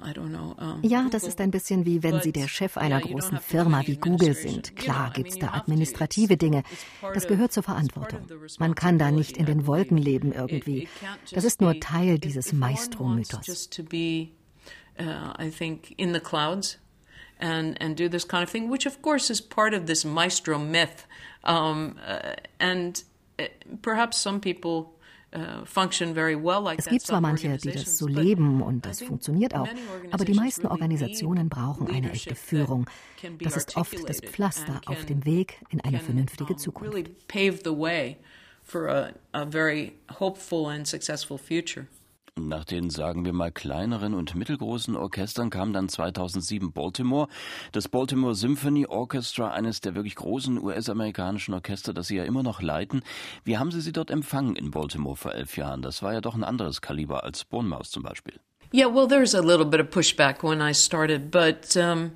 ja, 0.83 1.09
das 1.09 1.25
ist 1.25 1.41
ein 1.41 1.51
bisschen 1.51 1.87
wie 1.87 2.03
wenn 2.03 2.21
Sie 2.21 2.33
der 2.33 2.49
Chef 2.49 2.77
einer 2.77 3.01
großen 3.01 3.39
Firma 3.39 3.87
wie 3.87 3.97
Google 3.97 4.35
sind. 4.35 4.75
Klar 4.75 5.13
gibt 5.15 5.31
es 5.31 5.39
da 5.39 5.55
administrative 5.55 6.37
Dinge. 6.37 6.63
Das 7.15 7.27
gehört 7.27 7.53
zur 7.53 7.63
Verantwortung. 7.63 8.21
Man 8.59 8.75
kann 8.75 8.99
da 8.99 9.11
nicht 9.11 9.37
in 9.37 9.47
den 9.47 9.67
Wolken 9.67 9.97
leben 9.97 10.33
irgendwie. 10.33 10.89
Das 11.33 11.45
ist 11.45 11.61
nur 11.61 11.79
Teil 11.81 12.19
dieses 12.19 12.53
Maestro-Mythos. 12.53 13.71
I 14.99 15.51
think 15.51 15.93
in 15.99 16.15
the 16.15 16.21
clouds 16.21 16.79
and 17.41 17.77
and 17.81 17.97
do 17.97 18.09
this 18.09 18.25
kind 18.25 18.43
of 18.43 18.51
thing, 18.51 18.71
which 18.71 18.87
of 18.87 19.03
course 19.03 19.31
is 19.31 19.41
part 19.41 19.75
of 19.75 19.87
this 19.87 20.05
maestro 20.05 20.59
myth, 20.59 21.07
um, 21.45 21.99
uh, 22.07 22.35
and 22.59 23.03
uh, 23.39 23.45
perhaps 23.83 24.17
some 24.17 24.41
people. 24.41 24.93
Uh, 25.35 25.65
es 26.79 26.87
gibt 26.87 27.03
zwar 27.03 27.21
manche, 27.21 27.59
die 27.59 27.73
das 27.73 27.99
so 27.99 28.07
leben 28.07 28.63
und 28.63 28.87
das 28.87 29.03
funktioniert 29.03 29.55
auch, 29.55 29.69
aber 30.11 30.25
die 30.25 30.33
meisten 30.33 30.67
Organisationen 30.67 31.51
brauchen 31.51 31.91
eine 31.91 32.13
echte 32.13 32.35
Führung. 32.35 32.89
Das 33.41 33.57
ist 33.57 33.77
oft 33.77 34.09
das 34.09 34.21
Pflaster 34.21 34.81
auf 34.87 35.05
dem 35.05 35.27
Weg 35.27 35.61
in 35.69 35.83
eine 35.83 35.99
vernünftige 35.99 36.57
Zukunft. 36.57 36.95
Nach 42.39 42.65
den, 42.67 42.91
sagen 42.91 43.25
wir 43.25 43.33
mal, 43.33 43.51
kleineren 43.51 44.13
und 44.13 44.35
mittelgroßen 44.35 44.95
Orchestern 44.95 45.49
kam 45.49 45.73
dann 45.73 45.89
2007 45.89 46.71
Baltimore, 46.71 47.29
das 47.73 47.89
Baltimore 47.89 48.35
Symphony 48.35 48.85
Orchestra, 48.87 49.53
eines 49.53 49.81
der 49.81 49.95
wirklich 49.95 50.17
großen 50.17 50.63
US-amerikanischen 50.63 51.55
Orchester, 51.55 51.95
das 51.95 52.09
Sie 52.09 52.17
ja 52.17 52.25
immer 52.25 52.43
noch 52.43 52.61
leiten. 52.61 53.01
Wie 53.45 53.57
haben 53.57 53.71
Sie 53.71 53.81
sie 53.81 53.93
dort 53.93 54.11
empfangen 54.11 54.55
in 54.55 54.71
Baltimore 54.71 55.17
vor 55.17 55.33
elf 55.33 55.57
Jahren? 55.57 55.81
Das 55.81 56.03
war 56.03 56.13
ja 56.13 56.21
doch 56.21 56.35
ein 56.35 56.45
anderes 56.45 56.83
Kaliber 56.83 57.25
als 57.25 57.47
Bournemouth 57.47 57.87
zum 57.87 58.03
Beispiel. 58.03 58.35
Yeah, 58.75 58.95
well, 58.95 59.09
there's 59.09 59.35
a 59.35 59.41
little 59.41 59.65
bit 59.65 59.81
of 59.81 59.89
pushback 59.89 60.43
when 60.43 60.61
I 60.61 60.75
started, 60.75 61.31
but 61.31 61.75
um 61.75 62.13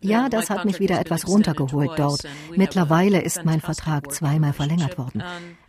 ja, 0.00 0.28
das 0.28 0.48
hat 0.48 0.64
mich 0.64 0.80
wieder 0.80 0.98
etwas 0.98 1.28
runtergeholt 1.28 1.92
dort. 1.96 2.22
Mittlerweile 2.56 3.20
ist 3.20 3.44
mein 3.44 3.60
Vertrag 3.60 4.10
zweimal 4.12 4.52
verlängert 4.52 4.96
worden. 4.98 5.22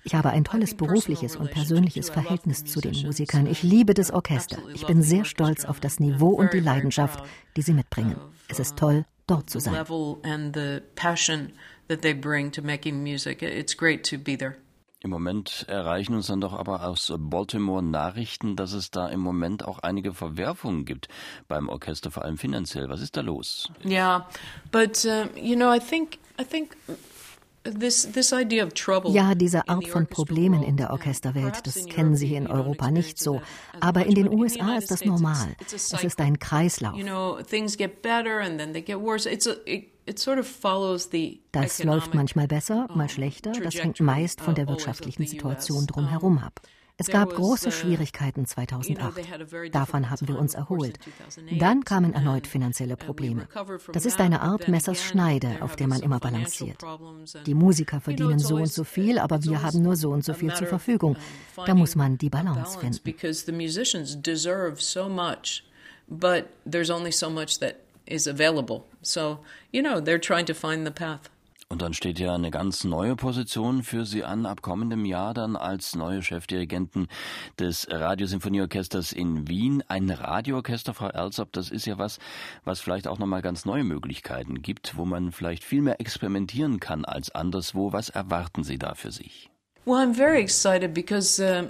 Ich 0.03 0.15
habe 0.15 0.29
ein 0.29 0.43
tolles 0.43 0.75
berufliches 0.75 1.35
und 1.35 1.51
persönliches 1.51 2.09
Verhältnis 2.09 2.63
zu 2.65 2.79
den 2.81 2.95
Musikern. 3.05 3.47
Ich 3.47 3.63
liebe 3.63 3.93
das 3.93 4.11
Orchester. 4.11 4.57
Ich 4.73 4.85
bin 4.85 5.01
sehr 5.01 5.25
stolz 5.25 5.65
auf 5.65 5.79
das 5.79 5.99
Niveau 5.99 6.29
und 6.29 6.53
die 6.53 6.59
Leidenschaft, 6.59 7.23
die 7.57 7.61
sie 7.61 7.73
mitbringen. 7.73 8.15
Es 8.47 8.59
ist 8.59 8.77
toll, 8.77 9.05
dort 9.27 9.49
zu 9.49 9.59
sein. 9.59 9.75
Im 15.03 15.09
Moment 15.09 15.65
erreichen 15.67 16.15
uns 16.15 16.27
dann 16.27 16.39
doch 16.39 16.53
aber 16.53 16.87
aus 16.87 17.11
Baltimore 17.17 17.83
Nachrichten, 17.83 18.55
dass 18.55 18.71
es 18.71 18.89
da 18.89 19.09
im 19.09 19.19
Moment 19.19 19.65
auch 19.65 19.79
einige 19.79 20.13
Verwerfungen 20.13 20.85
gibt 20.85 21.09
beim 21.49 21.67
Orchester, 21.67 22.09
vor 22.09 22.23
allem 22.23 22.37
finanziell. 22.37 22.87
Was 22.87 23.01
ist 23.01 23.17
da 23.17 23.21
los? 23.21 23.69
Ja, 23.83 24.29
but 24.71 25.03
uh, 25.03 25.27
you 25.37 25.57
know, 25.57 25.73
I 25.73 25.79
think 25.79 26.19
I 26.39 26.45
think 26.45 26.77
ja, 29.05 29.35
diese 29.35 29.67
Art 29.69 29.87
von 29.87 30.07
Problemen 30.07 30.63
in 30.63 30.75
der 30.75 30.91
Orchesterwelt, 30.91 31.65
das 31.65 31.85
kennen 31.85 32.15
Sie 32.15 32.35
in 32.35 32.47
Europa 32.47 32.91
nicht 32.91 33.19
so. 33.19 33.41
Aber 33.79 34.05
in 34.05 34.15
den 34.15 34.29
USA 34.29 34.75
ist 34.77 34.91
das 34.91 35.05
normal. 35.05 35.55
Es 35.73 35.93
ist 35.93 36.19
ein 36.19 36.39
Kreislauf. 36.39 36.93
Das 41.51 41.83
läuft 41.83 42.13
manchmal 42.13 42.47
besser, 42.47 42.87
mal 42.93 43.09
schlechter. 43.09 43.51
Das 43.51 43.75
hängt 43.75 43.99
meist 43.99 44.41
von 44.41 44.55
der 44.55 44.67
wirtschaftlichen 44.67 45.25
Situation 45.25 45.87
drumherum 45.87 46.37
ab. 46.37 46.61
Es 46.95 47.07
gab 47.07 47.33
große 47.33 47.69
uh, 47.69 47.71
Schwierigkeiten 47.71 48.45
2008. 48.45 49.13
Davon 49.71 50.09
haben 50.11 50.27
wir 50.27 50.37
uns 50.37 50.53
erholt. 50.53 50.99
Dann 51.59 51.83
kamen 51.83 52.13
erneut 52.13 52.45
finanzielle 52.45 52.95
Probleme. 52.97 53.47
Das 53.91 54.05
ist 54.05 54.19
eine 54.19 54.41
Art 54.41 54.67
Messers 54.67 55.03
Schneide, 55.03 55.57
auf 55.61 55.75
der 55.75 55.87
man 55.87 56.01
immer 56.01 56.19
balanciert. 56.19 56.83
Die 57.47 57.55
Musiker 57.55 57.99
verdienen 57.99 58.37
so 58.37 58.55
und 58.55 58.71
so 58.71 58.83
viel, 58.83 59.17
aber 59.17 59.43
wir 59.43 59.63
haben 59.63 59.81
nur 59.81 59.95
so 59.95 60.11
und 60.11 60.23
so 60.23 60.33
viel 60.33 60.53
zur 60.53 60.67
Verfügung. 60.67 61.17
Da 61.65 61.73
muss 61.73 61.95
man 61.95 62.17
die 62.17 62.29
Balance 62.29 62.77
finden. 62.77 62.99
But 66.09 66.49
there's 66.65 66.89
only 66.89 67.11
so 67.11 67.29
much 67.29 67.59
that 67.59 67.82
is 68.05 68.27
available. 68.27 68.85
So, 69.01 69.39
you 69.71 69.81
know, 69.81 69.99
they're 69.99 70.19
trying 70.19 70.45
to 70.45 70.53
find 70.53 70.85
the 70.85 70.91
path. 70.91 71.29
Und 71.73 71.81
dann 71.81 71.95
steht 71.95 72.19
ja 72.19 72.35
eine 72.35 72.51
ganz 72.51 72.83
neue 72.83 73.15
Position 73.15 73.81
für 73.81 74.05
Sie 74.05 74.23
an, 74.23 74.45
ab 74.45 74.61
kommendem 74.61 75.05
Jahr 75.05 75.33
dann 75.33 75.55
als 75.55 75.95
neue 75.95 76.21
Chefdirigenten 76.21 77.07
des 77.57 77.87
Radiosinfonieorchesters 77.89 79.11
in 79.11 79.47
Wien. 79.47 79.83
Ein 79.87 80.11
Radioorchester, 80.11 80.93
Frau 80.93 81.07
Erzop, 81.07 81.51
das 81.51 81.71
ist 81.71 81.87
ja 81.87 81.97
was, 81.97 82.19
was 82.63 82.79
vielleicht 82.79 83.07
auch 83.07 83.17
nochmal 83.17 83.41
ganz 83.41 83.65
neue 83.65 83.83
Möglichkeiten 83.83 84.61
gibt, 84.61 84.97
wo 84.97 85.05
man 85.05 85.31
vielleicht 85.31 85.63
viel 85.63 85.81
mehr 85.81 85.99
experimentieren 85.99 86.79
kann 86.79 87.05
als 87.05 87.33
anderswo. 87.33 87.91
Was 87.91 88.09
erwarten 88.09 88.63
Sie 88.63 88.77
da 88.77 88.93
für 88.93 89.11
sich? 89.11 89.49
Well, 89.85 89.97
I'm 89.97 90.13
very 90.13 90.41
excited 90.41 90.93
because 90.93 91.41
uh, 91.41 91.67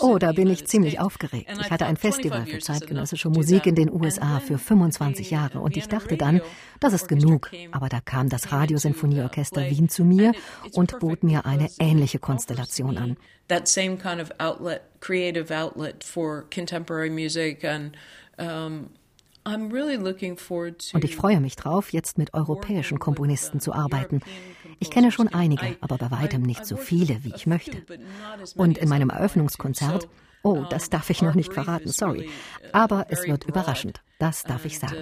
Oh, 0.00 0.18
da 0.18 0.32
bin 0.32 0.48
ich 0.48 0.66
ziemlich 0.66 1.00
aufgeregt. 1.00 1.50
Ich 1.60 1.70
hatte 1.70 1.86
ein 1.86 1.96
Festival 1.96 2.44
für 2.46 2.58
zeitgenössische 2.58 3.28
Musik 3.30 3.66
in 3.66 3.74
den 3.74 3.90
USA 3.90 4.40
für 4.40 4.58
25 4.58 5.30
Jahre 5.30 5.60
und 5.60 5.76
ich 5.76 5.88
dachte 5.88 6.16
dann, 6.16 6.40
das 6.80 6.92
ist 6.92 7.08
genug. 7.08 7.50
Aber 7.72 7.88
da 7.88 8.00
kam 8.00 8.28
das 8.28 8.52
Radiosinfonieorchester 8.52 9.70
Wien 9.70 9.88
zu 9.88 10.04
mir 10.04 10.32
und 10.72 10.98
bot 10.98 11.22
mir 11.22 11.46
eine 11.46 11.68
ähnliche 11.78 12.18
Konstellation 12.18 12.98
an. 12.98 13.16
That 13.48 13.68
same 13.68 13.96
kind 13.96 14.20
of 14.20 14.30
outlet, 14.38 14.82
creative 15.00 15.54
outlet 15.54 16.04
for 16.04 16.44
contemporary 16.50 17.10
music 17.10 17.64
and 17.64 17.96
und 19.48 21.04
ich 21.04 21.16
freue 21.16 21.40
mich 21.40 21.56
drauf, 21.56 21.92
jetzt 21.92 22.18
mit 22.18 22.34
europäischen 22.34 22.98
Komponisten 22.98 23.60
zu 23.60 23.72
arbeiten. 23.72 24.20
Ich 24.80 24.90
kenne 24.90 25.10
schon 25.10 25.28
einige, 25.28 25.76
aber 25.80 25.98
bei 25.98 26.10
weitem 26.10 26.42
nicht 26.42 26.64
so 26.66 26.76
viele, 26.76 27.24
wie 27.24 27.32
ich 27.34 27.46
möchte. 27.46 27.82
Und 28.56 28.78
in 28.78 28.88
meinem 28.88 29.10
Eröffnungskonzert, 29.10 30.08
oh, 30.42 30.64
das 30.70 30.90
darf 30.90 31.10
ich 31.10 31.22
noch 31.22 31.34
nicht 31.34 31.52
verraten, 31.52 31.88
sorry, 31.88 32.30
aber 32.72 33.06
es 33.08 33.26
wird 33.26 33.44
überraschend, 33.44 34.00
das 34.18 34.44
darf 34.44 34.64
ich 34.64 34.78
sagen. 34.78 34.96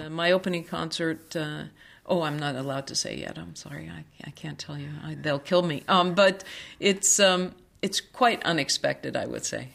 Uh, 1.35 1.65
oh, 2.07 2.23
I'm 2.23 2.39
not 2.39 2.55
allowed 2.55 2.87
to 2.87 2.95
say 2.95 3.15
yet. 3.15 3.37
I'm 3.37 3.55
sorry. 3.55 3.89
I, 3.89 4.05
I 4.25 4.31
can't 4.31 4.57
tell 4.57 4.77
you. 4.77 4.87
I, 5.03 5.15
they'll 5.15 5.39
kill 5.39 5.61
me. 5.61 5.83
Um, 5.89 6.15
but 6.15 6.45
it's 6.79 7.19
um, 7.19 7.51
it's 7.81 7.99
quite 7.99 8.41
unexpected, 8.45 9.17
I 9.17 9.25
would 9.27 9.45
say. 9.45 9.67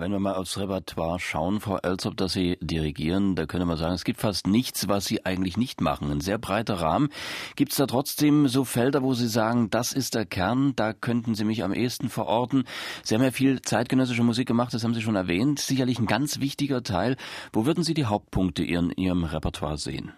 Wenn 0.00 0.12
wir 0.12 0.18
mal 0.18 0.34
aufs 0.34 0.58
Repertoire 0.58 1.18
schauen, 1.18 1.60
Frau 1.60 1.76
Elzop, 1.76 2.16
dass 2.16 2.32
Sie 2.32 2.56
dirigieren, 2.60 3.34
da 3.34 3.46
könnte 3.46 3.66
man 3.66 3.76
sagen, 3.76 3.94
es 3.94 4.04
gibt 4.04 4.20
fast 4.20 4.46
nichts, 4.46 4.88
was 4.88 5.04
Sie 5.04 5.24
eigentlich 5.24 5.56
nicht 5.56 5.80
machen. 5.80 6.10
Ein 6.10 6.20
sehr 6.20 6.38
breiter 6.38 6.74
Rahmen. 6.74 7.08
Gibt 7.56 7.72
es 7.72 7.78
da 7.78 7.86
trotzdem 7.86 8.48
so 8.48 8.64
Felder, 8.64 9.02
wo 9.02 9.14
Sie 9.14 9.28
sagen, 9.28 9.70
das 9.70 9.92
ist 9.92 10.14
der 10.14 10.24
Kern, 10.24 10.74
da 10.76 10.92
könnten 10.92 11.34
Sie 11.34 11.44
mich 11.44 11.64
am 11.64 11.72
ehesten 11.72 12.08
verorten? 12.08 12.64
Sie 13.02 13.14
haben 13.14 13.22
ja 13.22 13.30
viel 13.30 13.60
zeitgenössische 13.62 14.22
Musik 14.22 14.48
gemacht, 14.48 14.72
das 14.74 14.84
haben 14.84 14.94
Sie 14.94 15.02
schon 15.02 15.16
erwähnt. 15.16 15.58
Sicherlich 15.58 15.98
ein 15.98 16.06
ganz 16.06 16.40
wichtiger 16.40 16.82
Teil. 16.82 17.16
Wo 17.52 17.66
würden 17.66 17.84
Sie 17.84 17.94
die 17.94 18.06
Hauptpunkte 18.06 18.64
in 18.64 18.90
Ihrem 18.90 19.24
Repertoire 19.24 19.78
sehen? 19.78 20.12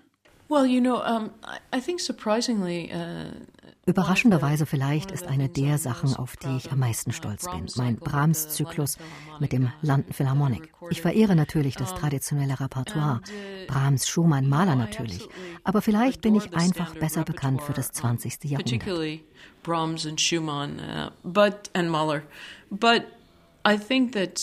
Well, 0.48 0.66
you 0.66 0.80
know, 0.80 1.02
um, 1.02 1.30
I 1.74 1.80
think 1.80 2.00
surprisingly, 2.00 2.90
uh, 2.92 3.30
Überraschenderweise 3.86 4.64
vielleicht 4.64 5.10
ist 5.10 5.26
eine 5.26 5.48
der 5.48 5.76
Sachen, 5.76 6.14
auf 6.14 6.36
die 6.36 6.56
ich 6.56 6.72
am 6.72 6.78
meisten 6.78 7.12
stolz 7.12 7.44
bin, 7.50 7.66
mein 7.76 7.96
Brahms-Zyklus 7.96 8.96
mit 9.40 9.52
dem 9.52 9.70
London 9.82 10.12
Philharmonic. 10.12 10.72
Ich 10.90 11.02
verehre 11.02 11.36
natürlich 11.36 11.76
das 11.76 11.94
traditionelle 11.94 12.58
Repertoire, 12.58 13.20
Brahms, 13.66 14.08
Schumann, 14.08 14.48
Mahler 14.48 14.76
natürlich, 14.76 15.28
aber 15.64 15.82
vielleicht 15.82 16.22
bin 16.22 16.34
ich 16.34 16.54
einfach 16.54 16.94
besser 16.94 17.24
bekannt 17.24 17.62
für 17.62 17.74
das 17.74 17.92
20. 17.92 18.44
Jahrhundert. 18.44 19.20
Brahms 19.62 20.06
and 20.06 20.20
Schumann, 20.20 20.78
uh, 20.78 21.10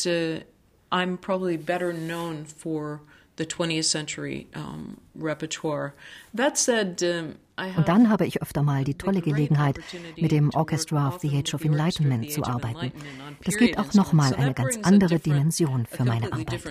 uh, 0.05 0.39
20th 3.45 3.85
century 3.85 4.47
um, 4.55 4.97
repertoire. 5.15 5.93
That 6.33 6.57
said, 6.57 7.01
um, 7.01 7.37
und 7.77 7.87
dann 7.87 8.09
habe 8.09 8.25
ich 8.25 8.41
öfter 8.41 8.63
mal 8.63 8.83
die 8.83 8.95
tolle 8.95 9.21
Gelegenheit, 9.21 9.79
mit 10.17 10.31
dem 10.31 10.49
Orchestra 10.53 11.07
of 11.07 11.19
the 11.21 11.29
Age 11.37 11.53
of 11.53 11.63
Enlightenment 11.63 12.31
zu 12.31 12.43
arbeiten. 12.43 12.91
Das 13.43 13.57
gibt 13.57 13.77
auch 13.77 13.93
nochmal 13.93 14.33
eine 14.35 14.53
ganz 14.53 14.79
andere 14.83 15.19
Dimension 15.19 15.85
für 15.85 16.03
meine 16.03 16.31
Arbeit. 16.31 16.63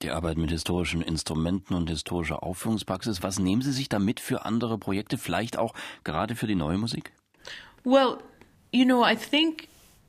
Die 0.00 0.10
Arbeit 0.10 0.36
mit 0.36 0.50
historischen 0.50 1.02
Instrumenten 1.02 1.74
und 1.74 1.90
historischer 1.90 2.44
Aufführungspraxis, 2.44 3.22
was 3.24 3.40
nehmen 3.40 3.62
Sie 3.62 3.72
sich 3.72 3.88
da 3.88 3.98
mit 3.98 4.20
für 4.20 4.44
andere 4.44 4.78
Projekte, 4.78 5.18
vielleicht 5.18 5.58
auch 5.58 5.74
gerade 6.04 6.36
für 6.36 6.46
die 6.46 6.54
neue 6.54 6.78
Musik? 6.78 7.12
Well, 7.82 8.18
you 8.70 8.84
know, 8.84 9.04
I 9.04 9.16
think 9.16 9.66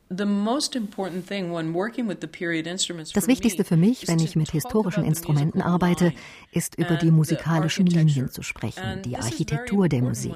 das 0.10 0.28
Wichtigste 3.28 3.63
für 3.63 3.78
mich, 3.78 4.08
wenn 4.08 4.20
ich 4.20 4.36
mit 4.36 4.50
historischen 4.51 5.04
Instrumenten 5.04 5.62
arbeite, 5.62 6.13
ist 6.51 6.80
über 6.80 6.96
die 6.96 7.12
musikalischen 7.12 7.86
Linien 7.86 8.32
zu 8.32 8.42
sprechen, 8.42 9.04
die 9.04 9.18
Architektur 9.18 9.88
der 9.88 10.01
Musik. 10.01 10.34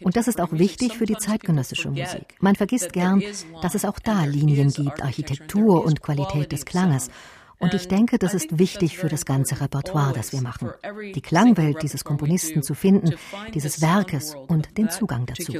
Und 0.00 0.14
das 0.14 0.28
ist 0.28 0.40
auch 0.40 0.52
wichtig 0.52 0.96
für 0.96 1.06
die 1.06 1.16
zeitgenössische 1.16 1.90
Musik. 1.90 2.36
Man 2.38 2.54
vergisst 2.54 2.92
gern, 2.92 3.20
dass 3.62 3.74
es 3.74 3.84
auch 3.84 3.98
da 3.98 4.24
Linien 4.24 4.70
gibt, 4.70 5.02
Architektur 5.02 5.84
und 5.84 6.02
Qualität 6.02 6.52
des 6.52 6.64
Klanges. 6.64 7.10
Und 7.58 7.74
ich 7.74 7.88
denke, 7.88 8.18
das 8.18 8.32
ist 8.32 8.58
wichtig 8.58 8.96
für 8.96 9.08
das 9.08 9.26
ganze 9.26 9.60
Repertoire, 9.60 10.12
das 10.14 10.32
wir 10.32 10.40
machen. 10.40 10.70
Die 11.14 11.20
Klangwelt 11.20 11.82
dieses 11.82 12.04
Komponisten 12.04 12.62
zu 12.62 12.74
finden, 12.74 13.16
dieses 13.54 13.82
Werkes 13.82 14.36
und 14.46 14.78
den 14.78 14.88
Zugang 14.88 15.26
dazu 15.26 15.52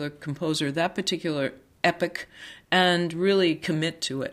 epic 1.82 2.26
and 2.70 3.14
really 3.14 3.54
commit 3.54 4.00
to 4.02 4.22
it. 4.22 4.32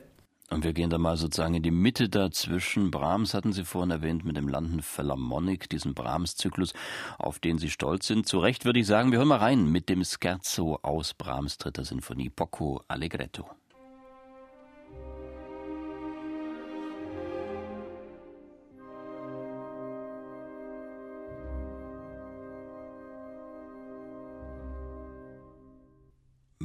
Und 0.49 0.63
wir 0.63 0.71
gehen 0.71 0.89
da 0.89 0.97
mal 0.97 1.17
sozusagen 1.17 1.55
in 1.55 1.63
die 1.63 1.71
Mitte 1.71 2.07
dazwischen. 2.07 2.89
Brahms 2.89 3.33
hatten 3.33 3.51
Sie 3.51 3.65
vorhin 3.65 3.91
erwähnt 3.91 4.23
mit 4.23 4.37
dem 4.37 4.47
London 4.47 4.81
Philharmonic, 4.81 5.69
diesen 5.69 5.93
Brahms-Zyklus, 5.93 6.71
auf 7.17 7.39
den 7.39 7.57
Sie 7.57 7.69
stolz 7.69 8.07
sind. 8.07 8.29
Zu 8.29 8.39
Recht 8.39 8.63
würde 8.63 8.79
ich 8.79 8.87
sagen, 8.87 9.11
wir 9.11 9.17
hören 9.17 9.27
mal 9.27 9.39
rein 9.39 9.69
mit 9.69 9.89
dem 9.89 10.05
Scherzo 10.05 10.79
aus 10.83 11.13
Brahms 11.13 11.57
dritter 11.57 11.83
Sinfonie, 11.83 12.29
Poco 12.29 12.81
Allegretto. 12.87 13.49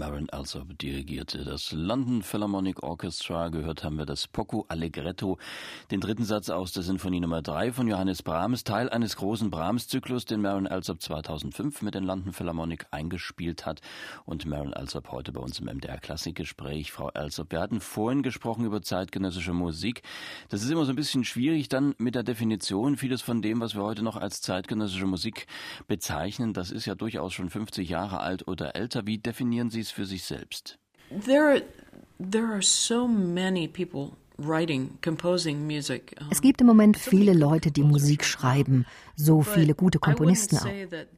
Marin 0.02 0.28
Alsop 0.30 0.76
dirigierte. 0.78 1.44
Das 1.44 1.70
London 1.70 2.24
Philharmonic 2.24 2.82
Orchestra 2.82 3.50
gehört 3.50 3.84
haben 3.84 3.98
wir 3.98 4.04
das 4.04 4.26
Poco 4.26 4.64
Allegretto, 4.66 5.38
den 5.92 6.00
dritten 6.00 6.24
Satz 6.24 6.50
aus 6.50 6.72
der 6.72 6.82
Sinfonie 6.82 7.20
Nummer 7.20 7.40
3 7.40 7.70
von 7.70 7.86
Johannes 7.86 8.24
Brahms, 8.24 8.64
Teil 8.64 8.90
eines 8.90 9.14
großen 9.14 9.48
Brahms-Zyklus, 9.52 10.24
den 10.24 10.40
Marin 10.40 10.66
Alsop 10.66 11.00
2005 11.00 11.82
mit 11.82 11.94
den 11.94 12.02
London 12.02 12.32
Philharmonic 12.32 12.86
eingespielt 12.90 13.64
hat. 13.64 13.80
Und 14.24 14.44
Marin 14.44 14.74
Alsop 14.74 15.12
heute 15.12 15.30
bei 15.30 15.40
uns 15.40 15.60
im 15.60 15.66
MDR 15.66 15.98
Klassikgespräch. 15.98 16.90
Frau 16.90 17.06
Alsop, 17.06 17.52
wir 17.52 17.60
hatten 17.60 17.80
vorhin 17.80 18.24
gesprochen 18.24 18.64
über 18.64 18.82
zeitgenössische 18.82 19.52
Musik. 19.52 20.02
Das 20.48 20.64
ist 20.64 20.70
immer 20.72 20.84
so 20.84 20.90
ein 20.90 20.96
bisschen 20.96 21.22
schwierig 21.22 21.68
dann 21.68 21.94
mit 21.98 22.16
der 22.16 22.24
Definition. 22.24 22.96
Vieles 22.96 23.22
von 23.22 23.40
dem, 23.40 23.60
was 23.60 23.76
wir 23.76 23.84
heute 23.84 24.02
noch 24.02 24.16
als 24.16 24.40
zeitgenössische 24.40 25.06
Musik 25.06 25.46
bezeichnen, 25.86 26.54
das 26.54 26.72
ist 26.72 26.86
ja 26.86 26.96
durchaus 26.96 27.34
schon 27.34 27.50
50 27.50 27.88
Jahre 27.88 28.18
alt 28.18 28.48
oder 28.48 28.74
älter. 28.74 29.06
Wie 29.06 29.18
definieren 29.18 29.70
Sie 29.70 29.78
es 29.78 29.91
für 29.92 30.06
sich 30.06 30.24
selbst? 30.24 30.78
There, 31.24 31.62
there 32.18 32.46
are 32.46 32.62
so 32.62 33.06
many 33.06 33.68
people 33.68 34.16
es 36.30 36.40
gibt 36.40 36.60
im 36.60 36.66
Moment 36.66 36.96
viele 36.96 37.32
Leute, 37.32 37.70
die 37.70 37.82
Musik 37.82 38.24
schreiben, 38.24 38.86
so 39.14 39.42
viele 39.42 39.74
gute 39.74 39.98
Komponisten 39.98 40.58
auch. 40.58 40.66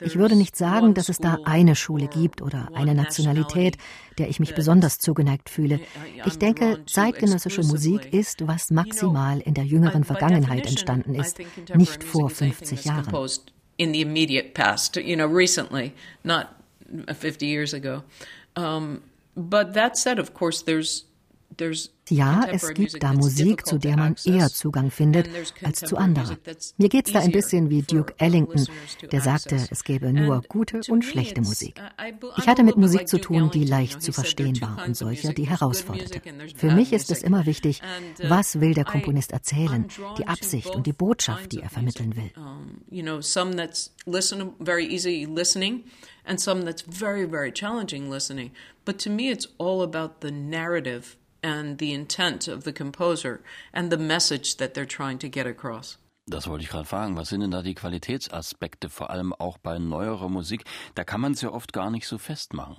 Ich 0.03 0.17
würde 0.17 0.37
nicht 0.37 0.57
sagen, 0.57 0.95
dass 0.95 1.09
es 1.09 1.19
da 1.19 1.39
eine 1.45 1.77
Schule 1.77 2.09
gibt 2.09 2.43
oder 2.43 2.69
eine 2.75 2.95
Nationalität, 2.95 3.79
der 4.19 4.29
ich 4.29 4.41
mich 4.41 4.55
besonders 4.55 4.99
zugeneigt 4.99 5.49
fühle. 5.49 5.81
Ich 6.27 6.39
denke, 6.39 6.81
zeitgenössische 6.87 7.63
Musik 7.63 8.13
ist, 8.13 8.47
was 8.47 8.71
maximal 8.71 9.41
in 9.41 9.55
der 9.55 9.65
jüngeren 9.65 10.05
Vergangenheit 10.05 10.67
entstanden 10.67 11.15
ist, 11.15 11.39
nicht 11.75 12.05
vor 12.05 12.31
50 12.31 12.85
Jahren. 12.85 13.29
In 13.77 13.93
the 13.93 14.03
immediate 14.03 14.51
past, 14.55 14.97
you 14.97 15.17
know, 15.17 15.27
recently, 15.27 15.93
not 16.23 16.47
50 17.09 17.43
years 17.47 17.75
ago. 17.75 18.03
Um, 18.57 19.03
but 19.37 19.75
that 19.75 19.97
said, 19.97 20.19
of 20.19 20.35
course, 20.35 20.63
there's, 20.63 21.05
there's 21.57 21.91
ja, 22.11 22.45
es 22.51 22.75
gibt 22.75 23.03
da 23.03 23.13
Musik, 23.13 23.67
zu 23.67 23.79
der 23.79 23.97
man 23.97 24.17
eher 24.25 24.49
Zugang 24.49 24.91
findet 24.91 25.29
als 25.63 25.81
zu 25.81 25.97
anderer. 25.97 26.37
Mir 26.77 26.89
geht 26.89 27.07
es 27.07 27.13
da 27.13 27.21
ein 27.21 27.33
bisschen 27.33 27.71
wie 27.71 27.83
Duke 27.83 28.15
Ellington, 28.19 28.67
der 29.11 29.21
sagte, 29.21 29.57
es 29.71 29.85
gäbe 29.85 30.13
nur 30.13 30.43
gute 30.49 30.81
und 30.89 31.05
schlechte 31.05 31.41
Musik. 31.41 31.81
Ich 32.39 32.47
hatte 32.47 32.63
mit 32.63 32.77
Musik 32.77 33.09
zu 33.09 33.19
tun, 33.19 33.51
die 33.51 33.65
leicht 33.65 34.03
zu 34.03 34.13
verstehen 34.13 34.61
war 34.61 34.85
und 34.87 34.97
solcher, 34.97 35.33
die 35.33 35.49
herausforderte. 35.49 36.21
Für 36.57 36.71
mich 36.73 36.93
ist 36.93 37.11
es 37.11 37.23
immer 37.23 37.47
wichtig, 37.47 37.83
uh, 37.83 38.29
was 38.29 38.61
will 38.61 38.75
der 38.75 38.85
Komponist 38.85 39.33
erzählen, 39.33 39.87
die 40.19 40.27
Absicht 40.27 40.75
und 40.75 40.87
die 40.87 40.93
Botschaft, 40.93 41.53
die 41.53 41.61
er 41.61 41.71
vermitteln 41.71 42.15
will. 42.17 42.31
and 46.25 46.41
some 46.41 46.63
that's 46.63 46.83
very, 46.83 47.27
very 47.27 47.53
challenging 47.53 48.09
listening. 48.09 48.51
But 48.85 48.99
to 49.01 49.11
me, 49.11 49.29
it's 49.29 49.47
all 49.59 49.83
about 49.83 50.21
the 50.21 50.31
narrative 50.31 51.17
and 51.45 51.79
the 51.79 51.93
intent 51.93 52.49
of 52.49 52.65
the 52.65 52.73
composer 52.73 53.41
and 53.73 53.93
the 53.93 53.99
message 53.99 54.57
that 54.57 54.75
they're 54.75 54.89
trying 54.89 55.19
to 55.19 55.29
get 55.29 55.47
across. 55.47 55.99
Das 56.27 56.49
wollte 56.49 56.65
ich 56.65 56.71
gerade 56.71 56.87
fragen. 56.87 57.17
Was 57.17 57.29
sind 57.29 57.43
denn 57.43 57.51
da 57.51 57.61
die 57.61 57.75
Qualitätsaspekte, 57.75 58.89
vor 58.89 59.11
allem 59.11 59.35
auch 59.35 59.59
bei 59.59 59.79
neuerer 59.79 60.31
Musik? 60.31 60.65
Da 60.95 61.05
kann 61.05 61.21
man 61.21 61.33
es 61.33 61.43
ja 61.43 61.51
oft 61.51 61.75
gar 61.75 61.91
nicht 61.91 62.09
so 62.09 62.17
festmachen. 62.17 62.77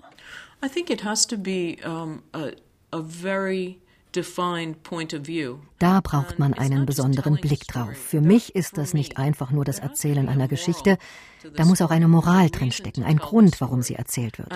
I 0.64 0.68
think 0.68 0.90
it 0.90 1.04
has 1.04 1.28
to 1.28 1.38
be 1.38 1.78
um, 1.86 2.24
a, 2.34 2.50
a 2.92 3.04
very 3.04 3.80
da 5.80 6.00
braucht 6.02 6.40
man 6.40 6.54
einen 6.54 6.86
besonderen 6.86 7.36
Blick 7.36 7.68
drauf. 7.68 7.98
Für 7.98 8.22
mich 8.22 8.56
ist 8.56 8.78
das 8.78 8.94
nicht 8.94 9.18
einfach 9.18 9.52
nur 9.52 9.66
das 9.66 9.80
Erzählen 9.80 10.30
einer 10.30 10.48
Geschichte. 10.48 10.98
Da 11.56 11.66
muss 11.66 11.82
auch 11.82 11.92
eine 11.92 12.08
Moral 12.08 12.50
drinstecken, 12.50 13.04
ein 13.04 13.18
Grund, 13.18 13.60
warum 13.60 13.82
sie 13.82 13.96
erzählt 13.96 14.40
wird. 14.40 14.54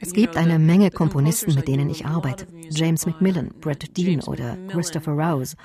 Es 0.00 0.12
gibt 0.12 0.36
eine 0.36 0.58
Menge 0.58 0.90
Komponisten, 0.90 1.54
mit 1.54 1.68
denen 1.68 1.90
ich 1.90 2.06
arbeite. 2.06 2.46
James 2.70 3.06
Macmillan, 3.06 3.54
Brett 3.60 3.96
Dean 3.96 4.20
oder 4.22 4.56
Christopher 4.68 5.12
Rouse. 5.12 5.56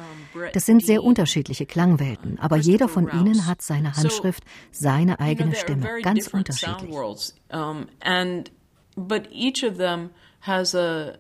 Das 0.54 0.66
sind 0.66 0.86
sehr 0.86 1.04
unterschiedliche 1.04 1.66
Klangwelten, 1.66 2.40
aber 2.40 2.58
jeder 2.58 2.88
von 2.88 3.10
ihnen 3.10 3.46
hat 3.46 3.62
seine 3.62 3.96
Handschrift, 3.96 4.44
seine 4.72 5.20
eigene 5.20 5.56
Stimme, 5.56 6.02
ganz 6.02 6.28
unterschiedlich. 6.28 6.94
But 8.98 9.28
each 9.34 9.62
of 9.62 9.78
them 9.78 10.12
has 10.40 10.74
a 10.74 11.18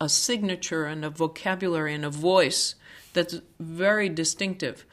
a 0.00 0.08
signature 0.08 0.86
and 0.86 1.04
a 1.04 1.10
vocabulary 1.10 1.94
and 1.94 2.04
a 2.04 2.10
voice 2.10 2.74
that's 3.12 3.40
very 3.60 4.08
distinctive. 4.08 4.84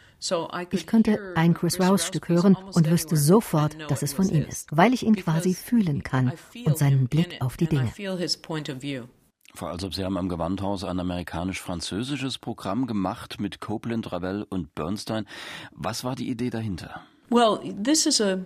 Ich 0.72 0.88
könnte 0.88 1.34
ein 1.36 1.54
Chris 1.54 1.80
Rouse 1.80 2.06
Stück 2.06 2.30
hören 2.30 2.56
und 2.56 2.90
wüsste 2.90 3.16
sofort, 3.16 3.78
dass 3.90 4.02
es 4.02 4.14
von 4.14 4.28
ihm 4.30 4.44
ist, 4.44 4.68
weil 4.72 4.94
ich 4.94 5.04
ihn 5.04 5.16
quasi 5.16 5.54
fühlen 5.54 6.04
kann 6.04 6.34
und 6.66 6.78
seinen 6.78 7.08
Blick 7.08 7.42
auf 7.42 7.58
die 7.58 7.68
Dinge. 7.68 7.92
Frau 9.54 9.68
Alsop, 9.68 9.96
Sie 9.96 10.04
haben 10.04 10.18
am 10.18 10.30
Gewandhaus 10.30 10.84
ein 10.84 11.00
amerikanisch-französisches 11.00 12.38
Programm 12.38 12.86
gemacht 12.86 13.40
mit 13.40 13.60
Copeland, 13.60 14.12
Ravel 14.12 14.46
und 14.48 14.76
Bernstein. 14.76 15.26
Was 15.72 16.04
war 16.04 16.16
die 16.16 16.30
Idee 16.30 16.52
dahinter? 16.52 17.02
Well, 17.30 17.60
this 17.84 18.06
is 18.06 18.22
a 18.22 18.40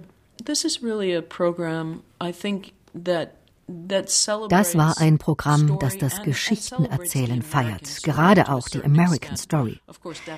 this 0.46 0.64
is 0.64 0.82
really 0.82 1.16
a 1.16 1.22
program 1.22 2.02
I 2.24 2.32
think 2.32 2.72
that 2.94 3.41
das 3.88 4.76
war 4.76 4.98
ein 5.00 5.18
Programm, 5.18 5.78
das 5.80 5.98
das 5.98 6.22
Geschichtenerzählen 6.22 7.42
feiert, 7.42 8.04
gerade 8.04 8.50
auch 8.50 8.68
die 8.70 8.84
American 8.84 9.38
Story. 9.38 9.80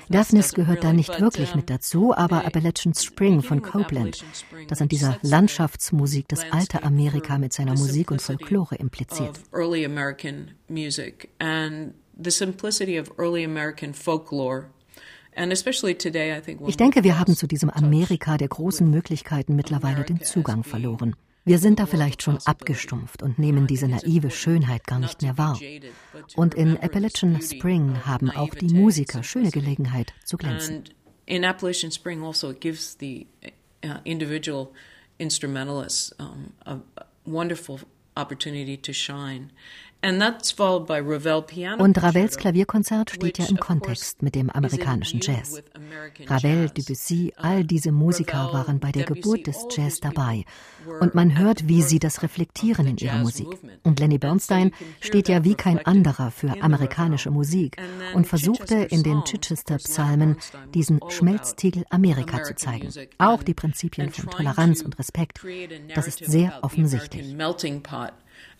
Daphnis 0.08 0.54
gehört 0.54 0.84
da 0.84 0.92
nicht 0.92 1.20
wirklich 1.20 1.54
mit 1.54 1.70
dazu, 1.70 2.14
aber 2.16 2.44
Appalachian 2.44 2.94
Spring 2.94 3.42
von 3.42 3.62
Copeland, 3.62 4.24
das 4.68 4.80
an 4.80 4.88
dieser 4.88 5.18
Landschaftsmusik 5.22 6.28
das 6.28 6.44
alte 6.50 6.82
Amerika 6.82 7.38
mit 7.38 7.52
seiner 7.52 7.72
Musik 7.72 8.10
und 8.10 8.22
Folklore 8.22 8.76
impliziert. 8.76 9.40
Ich 16.66 16.76
denke, 16.76 17.04
wir 17.04 17.18
haben 17.18 17.36
zu 17.36 17.46
diesem 17.46 17.70
Amerika 17.70 18.36
der 18.36 18.48
großen 18.48 18.88
Möglichkeiten 18.88 19.56
mittlerweile 19.56 20.04
den 20.04 20.20
Zugang 20.20 20.62
verloren. 20.62 21.16
Wir 21.46 21.58
sind 21.58 21.78
da 21.78 21.84
vielleicht 21.84 22.22
schon 22.22 22.38
abgestumpft 22.38 23.22
und 23.22 23.38
nehmen 23.38 23.66
diese 23.66 23.86
naive 23.86 24.30
Schönheit 24.30 24.86
gar 24.86 24.98
nicht 24.98 25.20
mehr 25.20 25.36
wahr. 25.36 25.60
Und 26.36 26.54
in 26.54 26.78
Appalachian 26.78 27.42
Spring 27.42 28.06
haben 28.06 28.30
auch 28.30 28.54
die 28.54 28.72
Musiker 28.72 29.22
schöne 29.22 29.50
Gelegenheit 29.50 30.14
zu 30.24 30.38
glänzen. 30.38 30.84
In 31.26 31.44
Appalachian 31.44 31.92
Spring 31.92 32.22
also 32.22 32.54
gives 32.54 32.96
the 32.98 33.26
uh, 33.84 33.98
individual 34.04 34.72
instrumentalists 35.18 36.14
um, 36.18 36.52
a 36.64 36.80
wonderful 37.24 37.78
opportunity 38.16 38.76
to 38.76 38.92
shine. 38.92 39.50
Und 41.78 42.02
Ravels 42.02 42.36
Klavierkonzert 42.36 43.10
steht 43.10 43.38
ja 43.38 43.46
im 43.46 43.56
Kontext 43.56 44.22
mit 44.22 44.34
dem 44.34 44.50
amerikanischen 44.50 45.20
Jazz. 45.22 45.62
Ravel, 46.26 46.68
Debussy, 46.68 47.32
all 47.36 47.64
diese 47.64 47.90
Musiker 47.90 48.52
waren 48.52 48.80
bei 48.80 48.92
der 48.92 49.04
Geburt 49.04 49.46
des 49.46 49.66
Jazz 49.70 50.00
dabei. 50.00 50.44
Und 51.00 51.14
man 51.14 51.38
hört, 51.38 51.68
wie 51.68 51.80
sie 51.80 51.98
das 51.98 52.22
reflektieren 52.22 52.86
in 52.86 52.98
ihrer 52.98 53.18
Musik. 53.18 53.46
Und 53.82 53.98
Lenny 53.98 54.18
Bernstein 54.18 54.72
steht 55.00 55.28
ja 55.28 55.42
wie 55.42 55.54
kein 55.54 55.84
anderer 55.86 56.30
für 56.30 56.62
amerikanische 56.62 57.30
Musik 57.30 57.78
und 58.14 58.26
versuchte 58.26 58.74
in 58.74 59.02
den 59.04 59.24
Chichester-Psalmen 59.24 60.36
diesen 60.74 61.00
Schmelztiegel 61.08 61.86
Amerika 61.88 62.42
zu 62.42 62.54
zeigen. 62.56 62.90
Auch 63.16 63.42
die 63.42 63.54
Prinzipien 63.54 64.10
von 64.10 64.28
Toleranz 64.28 64.82
und 64.82 64.98
Respekt. 64.98 65.40
Das 65.94 66.08
ist 66.08 66.18
sehr 66.18 66.58
offensichtlich. 66.60 67.34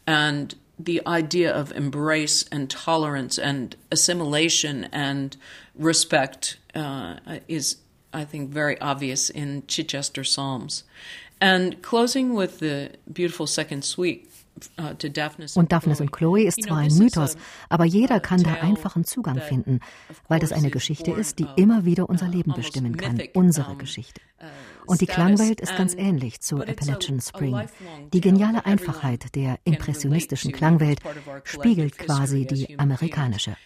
And 0.06 0.54
the 0.78 1.00
idea 1.06 1.52
of 1.52 1.72
embrace 1.72 2.44
and 2.50 2.68
tolerance 2.68 3.38
and 3.38 3.76
assimilation 3.90 4.84
and 4.92 5.36
respect 5.74 6.58
uh, 6.74 7.16
is, 7.48 7.76
I 8.12 8.24
think, 8.24 8.50
very 8.50 8.80
obvious 8.80 9.30
in 9.30 9.64
Chichester 9.66 10.24
Psalms. 10.24 10.84
And 11.40 11.80
closing 11.82 12.34
with 12.34 12.60
the 12.60 12.90
beautiful 13.12 13.46
second 13.46 13.84
suite 13.84 14.30
Uh, 14.78 14.94
und 15.56 15.72
Daphnis 15.72 16.00
und 16.00 16.12
Chloe 16.12 16.44
ist 16.44 16.62
zwar 16.62 16.78
ein 16.78 16.96
Mythos, 16.96 17.36
aber 17.68 17.84
jeder 17.84 18.20
kann 18.20 18.40
da 18.40 18.54
einfachen 18.54 19.04
Zugang 19.04 19.40
finden, 19.40 19.80
weil 20.28 20.38
das 20.38 20.52
eine 20.52 20.70
Geschichte 20.70 21.10
ist, 21.10 21.40
die 21.40 21.46
immer 21.56 21.84
wieder 21.84 22.08
unser 22.08 22.28
Leben 22.28 22.52
bestimmen 22.54 22.96
kann, 22.96 23.20
unsere 23.34 23.74
Geschichte. 23.74 24.20
Und 24.86 25.00
die 25.00 25.06
Klangwelt 25.06 25.60
ist 25.60 25.76
ganz 25.76 25.94
ähnlich 25.94 26.40
zu 26.40 26.62
Appalachian 26.62 27.20
Spring. 27.20 27.68
Die 28.12 28.20
geniale 28.20 28.64
Einfachheit 28.66 29.34
der 29.34 29.58
impressionistischen 29.64 30.52
Klangwelt 30.52 31.00
spiegelt 31.44 31.98
quasi 31.98 32.46
die 32.46 32.78
amerikanische, 32.78 33.56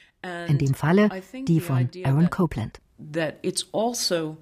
in 0.46 0.58
dem 0.58 0.74
Falle 0.74 1.10
die 1.32 1.60
von 1.60 1.90
Aaron 2.04 2.30
Copland. 2.30 2.80
That 3.12 3.38
it's 3.42 3.66
also 3.72 4.36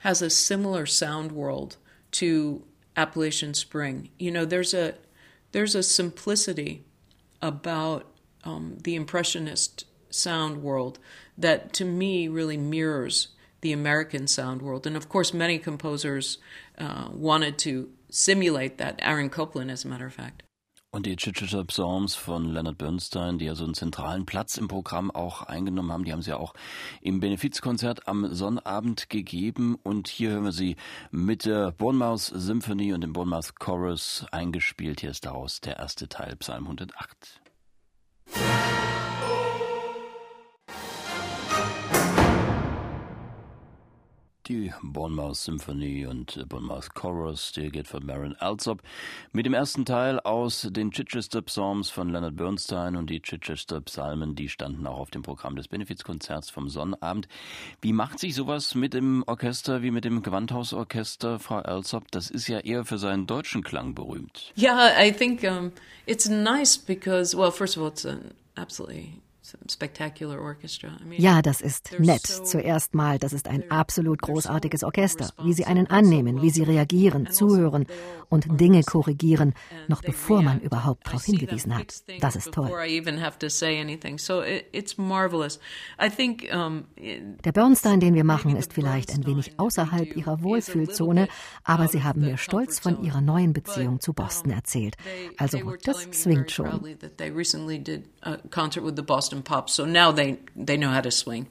has 0.00 0.22
a 0.22 0.30
similar 0.30 0.86
sound 0.86 1.32
world 1.32 1.78
to 2.12 2.62
Appalachian 2.96 3.54
Spring. 3.54 4.10
You 4.18 4.32
know, 4.32 4.44
there's 4.44 4.74
a 4.74 4.94
there's 5.52 5.74
a 5.74 5.82
simplicity 5.82 6.84
about 7.40 8.04
um, 8.44 8.78
the 8.82 8.94
Impressionist 8.94 9.86
sound 10.10 10.62
world 10.62 10.98
that 11.38 11.72
to 11.74 11.84
me 11.84 12.28
really 12.28 12.56
mirrors 12.56 13.28
the 13.60 13.72
American 13.72 14.26
sound 14.26 14.62
world. 14.62 14.86
And 14.86 14.96
of 14.96 15.08
course, 15.08 15.34
many 15.34 15.58
composers 15.58 16.38
uh, 16.78 17.08
wanted 17.12 17.58
to 17.58 17.88
simulate 18.10 18.78
that. 18.78 18.98
Aaron 19.02 19.30
Copland, 19.30 19.70
as 19.70 19.84
a 19.84 19.88
matter 19.88 20.06
of 20.06 20.14
fact. 20.14 20.42
Und 20.92 21.06
die 21.06 21.14
Chichester 21.14 21.64
Psalms 21.66 22.16
von 22.16 22.46
Leonard 22.46 22.76
Bernstein, 22.76 23.38
die 23.38 23.44
ja 23.44 23.54
so 23.54 23.62
einen 23.62 23.74
zentralen 23.74 24.26
Platz 24.26 24.56
im 24.56 24.66
Programm 24.66 25.12
auch 25.12 25.42
eingenommen 25.42 25.92
haben, 25.92 26.04
die 26.04 26.12
haben 26.12 26.22
sie 26.22 26.30
ja 26.30 26.36
auch 26.36 26.52
im 27.00 27.20
Benefizkonzert 27.20 28.08
am 28.08 28.34
Sonnabend 28.34 29.08
gegeben. 29.08 29.76
Und 29.84 30.08
hier 30.08 30.30
hören 30.30 30.44
wir 30.44 30.52
sie 30.52 30.74
mit 31.12 31.44
der 31.44 31.70
Bournemouth 31.70 32.32
Symphony 32.34 32.92
und 32.92 33.02
dem 33.02 33.12
Bournemouth 33.12 33.56
Chorus 33.60 34.26
eingespielt. 34.32 35.00
Hier 35.00 35.10
ist 35.10 35.26
daraus 35.26 35.60
der 35.60 35.76
erste 35.76 36.08
Teil, 36.08 36.34
Psalm 36.36 36.64
108. 36.64 37.40
die 44.50 44.72
Bournemouth 44.82 45.36
Symphony 45.36 46.06
und 46.06 46.48
Bournemouth 46.48 46.92
Chorus, 46.94 47.52
dirigiert 47.52 47.86
von 47.86 48.04
Marin 48.04 48.34
Alsop, 48.40 48.82
mit 49.32 49.46
dem 49.46 49.54
ersten 49.54 49.84
Teil 49.84 50.18
aus 50.18 50.66
den 50.72 50.90
Chichester 50.90 51.40
Psalms 51.42 51.88
von 51.88 52.10
Leonard 52.10 52.34
Bernstein 52.34 52.96
und 52.96 53.10
die 53.10 53.22
Chichester 53.22 53.80
Psalmen, 53.80 54.34
die 54.34 54.48
standen 54.48 54.88
auch 54.88 54.98
auf 54.98 55.10
dem 55.10 55.22
Programm 55.22 55.54
des 55.54 55.68
Benefizkonzerts 55.68 56.50
vom 56.50 56.68
Sonnabend. 56.68 57.28
Wie 57.80 57.92
macht 57.92 58.18
sich 58.18 58.34
sowas 58.34 58.74
mit 58.74 58.92
dem 58.92 59.22
Orchester 59.28 59.82
wie 59.82 59.92
mit 59.92 60.04
dem 60.04 60.20
Gewandhausorchester, 60.20 61.38
Frau 61.38 61.58
Alsop? 61.58 62.10
Das 62.10 62.28
ist 62.28 62.48
ja 62.48 62.58
eher 62.58 62.84
für 62.84 62.98
seinen 62.98 63.28
deutschen 63.28 63.62
Klang 63.62 63.94
berühmt. 63.94 64.52
Yeah, 64.58 64.90
I 65.00 65.12
think 65.12 65.44
um, 65.44 65.70
it's 66.06 66.28
nice 66.28 66.76
because, 66.76 67.36
well, 67.36 67.52
first 67.52 67.76
of 67.76 67.84
all, 67.84 67.90
it's 67.90 68.04
an 68.04 68.32
absolutely 68.56 69.20
ja, 71.16 71.42
das 71.42 71.60
ist 71.60 71.98
nett. 71.98 72.26
Zuerst 72.26 72.94
mal, 72.94 73.18
das 73.18 73.32
ist 73.32 73.48
ein 73.48 73.70
absolut 73.70 74.22
großartiges 74.22 74.84
Orchester. 74.84 75.30
Wie 75.42 75.52
sie 75.52 75.64
einen 75.64 75.86
annehmen, 75.88 76.42
wie 76.42 76.50
sie 76.50 76.62
reagieren, 76.62 77.26
also 77.26 77.48
zuhören 77.48 77.86
und 78.28 78.60
Dinge 78.60 78.82
korrigieren, 78.82 79.54
noch 79.88 80.02
bevor 80.02 80.42
man 80.42 80.60
überhaupt 80.60 81.06
darauf 81.06 81.24
hingewiesen 81.24 81.76
hat. 81.76 82.02
Das 82.20 82.36
ist 82.36 82.52
toll. 82.52 82.70
Der 87.44 87.52
Bernstein, 87.52 88.00
den 88.00 88.14
wir 88.14 88.24
machen, 88.24 88.56
ist 88.56 88.72
vielleicht 88.72 89.10
ein 89.12 89.26
wenig 89.26 89.58
außerhalb 89.58 90.16
ihrer 90.16 90.42
Wohlfühlzone, 90.42 91.28
aber 91.64 91.88
sie 91.88 92.02
haben 92.02 92.20
mir 92.20 92.36
stolz 92.36 92.78
von 92.78 93.02
ihrer 93.02 93.20
neuen 93.20 93.52
Beziehung 93.52 94.00
zu 94.00 94.12
Boston 94.12 94.50
erzählt. 94.52 94.96
Also, 95.36 95.58
das 95.84 96.08
swingt 96.12 96.50
schon. 96.50 96.96
Pops. 99.42 99.74
So 99.74 99.86
now 99.86 100.12
they, 100.12 100.38
they 100.56 100.76
know 100.76 100.92
how 100.92 101.02
to 101.02 101.10
swing. 101.10 101.46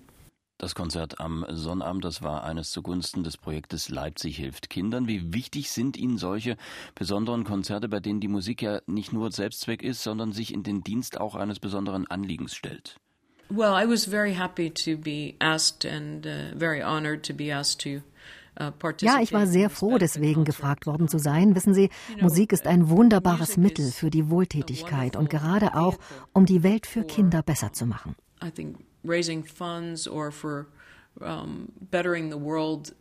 Das 0.60 0.76
Konzert 0.76 1.22
am 1.22 1.46
Sonnabend, 1.50 2.04
das 2.04 2.22
war 2.22 2.44
eines 2.44 2.72
zugunsten 2.72 3.24
des 3.24 3.38
Projektes 3.38 3.88
Leipzig 3.88 4.36
hilft 4.36 4.70
Kindern. 4.70 5.08
Wie 5.08 5.34
wichtig 5.34 5.72
sind 5.72 5.96
Ihnen 5.96 6.18
solche 6.18 6.58
besonderen 6.96 7.46
Konzerte, 7.46 7.88
bei 7.88 8.02
denen 8.02 8.20
die 8.20 8.28
Musik 8.28 8.62
ja 8.62 8.82
nicht 8.86 9.14
nur 9.14 9.32
Selbstzweck 9.32 9.82
ist, 9.82 10.04
sondern 10.04 10.34
sich 10.34 10.54
in 10.54 10.64
den 10.64 10.84
Dienst 10.84 11.18
auch 11.18 11.36
eines 11.36 11.62
besonderen 11.62 12.08
Anliegens 12.08 12.56
stellt? 12.56 12.98
Well, 13.50 13.74
I 13.74 13.90
was 13.90 14.06
very 14.06 14.34
happy 14.34 14.70
to 14.70 14.98
be 14.98 15.36
asked 15.40 15.86
and 15.86 16.28
uh, 16.28 16.58
very 16.58 16.84
honored 16.84 17.24
to 17.24 17.34
be 17.34 17.54
asked 17.54 17.82
to 17.84 18.02
ja, 19.02 19.20
ich 19.22 19.34
war 19.34 19.48
sehr 19.48 19.70
froh, 19.70 19.98
deswegen 19.98 20.44
gefragt 20.44 20.86
worden 20.86 21.08
zu 21.08 21.18
sein. 21.18 21.56
Wissen 21.56 21.74
Sie, 21.74 21.90
Musik 22.20 22.52
ist 22.52 22.68
ein 22.68 22.90
wunderbares 22.90 23.58
Mittel 23.58 23.92
für 23.92 24.10
die 24.10 24.30
Wohltätigkeit 24.30 25.16
und 25.16 25.30
gerade 25.30 25.76
auch, 25.76 25.98
um 26.34 26.46
die 26.46 26.64
Welt 26.64 26.86
für 26.86 27.04
Kinder 27.04 27.42
besser 27.42 27.74
zu 27.74 27.86
machen 27.86 28.16
raising 29.04 29.44
funds 29.44 30.08
or 30.08 30.32
for 30.32 30.68
um, 31.22 31.72
bettering 31.92 32.30
the 32.30 32.38
world 32.38 32.94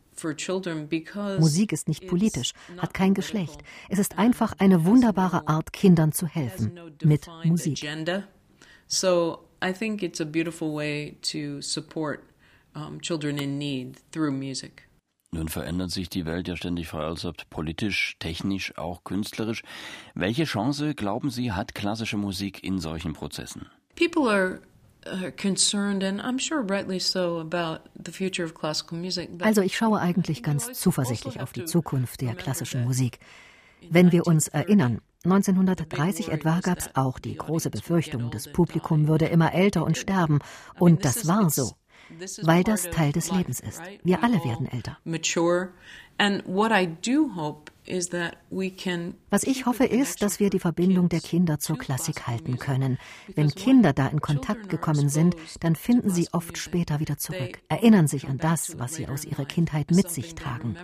Musik 1.39 1.71
ist 1.71 1.87
nicht 1.87 2.05
politisch, 2.07 2.51
hat 2.77 2.93
kein 2.93 3.13
Geschlecht. 3.13 3.61
Es 3.87 3.99
ist 3.99 4.17
einfach 4.17 4.53
eine 4.59 4.83
wunderbare 4.83 5.47
Art, 5.47 5.71
Kindern 5.71 6.11
zu 6.11 6.27
helfen 6.27 6.77
mit 7.01 7.25
Musik. 7.45 7.79
So 8.87 9.45
I 9.63 9.71
think 9.71 10.03
it's 10.03 10.19
a 10.19 10.25
beautiful 10.25 10.75
way 10.75 11.15
to 11.21 11.61
support 11.61 12.25
um, 12.75 12.99
children 12.99 13.37
in 13.37 13.57
need 13.57 14.01
through 14.11 14.33
music. 14.33 14.88
Nun 15.31 15.47
verändert 15.47 15.91
sich 15.91 16.09
die 16.09 16.25
Welt 16.25 16.47
ja 16.47 16.55
ständig, 16.55 16.87
Frau 16.87 16.99
Alsop, 16.99 17.49
politisch, 17.49 18.15
technisch, 18.19 18.75
auch 18.77 19.03
künstlerisch. 19.03 19.61
Welche 20.15 20.45
Chance, 20.45 20.95
glauben 20.95 21.29
Sie, 21.29 21.51
hat 21.51 21.75
klassische 21.75 22.17
Musik 22.17 22.63
in 22.63 22.79
solchen 22.79 23.13
Prozessen? 23.13 23.67
People 23.95 24.29
are 24.29 24.59
also 29.39 29.61
ich 29.61 29.77
schaue 29.77 29.99
eigentlich 29.99 30.43
ganz 30.43 30.73
zuversichtlich 30.73 31.39
auf 31.39 31.53
die 31.53 31.65
Zukunft 31.65 32.21
der 32.21 32.35
klassischen 32.35 32.83
Musik. 32.83 33.19
Wenn 33.89 34.11
wir 34.11 34.27
uns 34.27 34.49
erinnern, 34.49 34.99
1930 35.23 36.29
etwa 36.29 36.59
gab 36.59 36.79
es 36.79 36.95
auch 36.95 37.19
die 37.19 37.35
große 37.35 37.69
Befürchtung, 37.69 38.29
das 38.29 38.51
Publikum 38.51 39.07
würde 39.07 39.25
immer 39.25 39.53
älter 39.53 39.85
und 39.85 39.97
sterben. 39.97 40.39
Und 40.77 41.05
das 41.05 41.27
war 41.27 41.49
so, 41.49 41.71
weil 42.41 42.63
das 42.63 42.83
Teil 42.89 43.11
des 43.11 43.31
Lebens 43.31 43.59
ist. 43.59 43.81
Wir 44.03 44.23
alle 44.23 44.43
werden 44.43 44.67
älter. 44.67 44.97
Was 49.29 49.43
ich 49.43 49.65
hoffe 49.65 49.85
ist, 49.85 50.21
dass 50.21 50.39
wir 50.39 50.49
die 50.49 50.59
Verbindung 50.59 51.09
der 51.09 51.21
Kinder 51.21 51.59
zur 51.59 51.77
Klassik 51.77 52.27
halten 52.27 52.59
können. 52.59 52.99
Wenn 53.35 53.49
Kinder 53.49 53.93
da 53.93 54.07
in 54.07 54.21
Kontakt 54.21 54.69
gekommen 54.69 55.09
sind, 55.09 55.35
dann 55.61 55.75
finden 55.75 56.09
sie 56.09 56.27
oft 56.31 56.57
später 56.57 56.99
wieder 56.99 57.17
zurück, 57.17 57.59
erinnern 57.67 58.07
sich 58.07 58.27
an 58.27 58.37
das, 58.37 58.77
was 58.77 58.95
sie 58.95 59.07
aus 59.07 59.25
ihrer 59.25 59.45
Kindheit 59.45 59.91
mit 59.91 60.09
sich 60.11 60.35
tragen. 60.35 60.75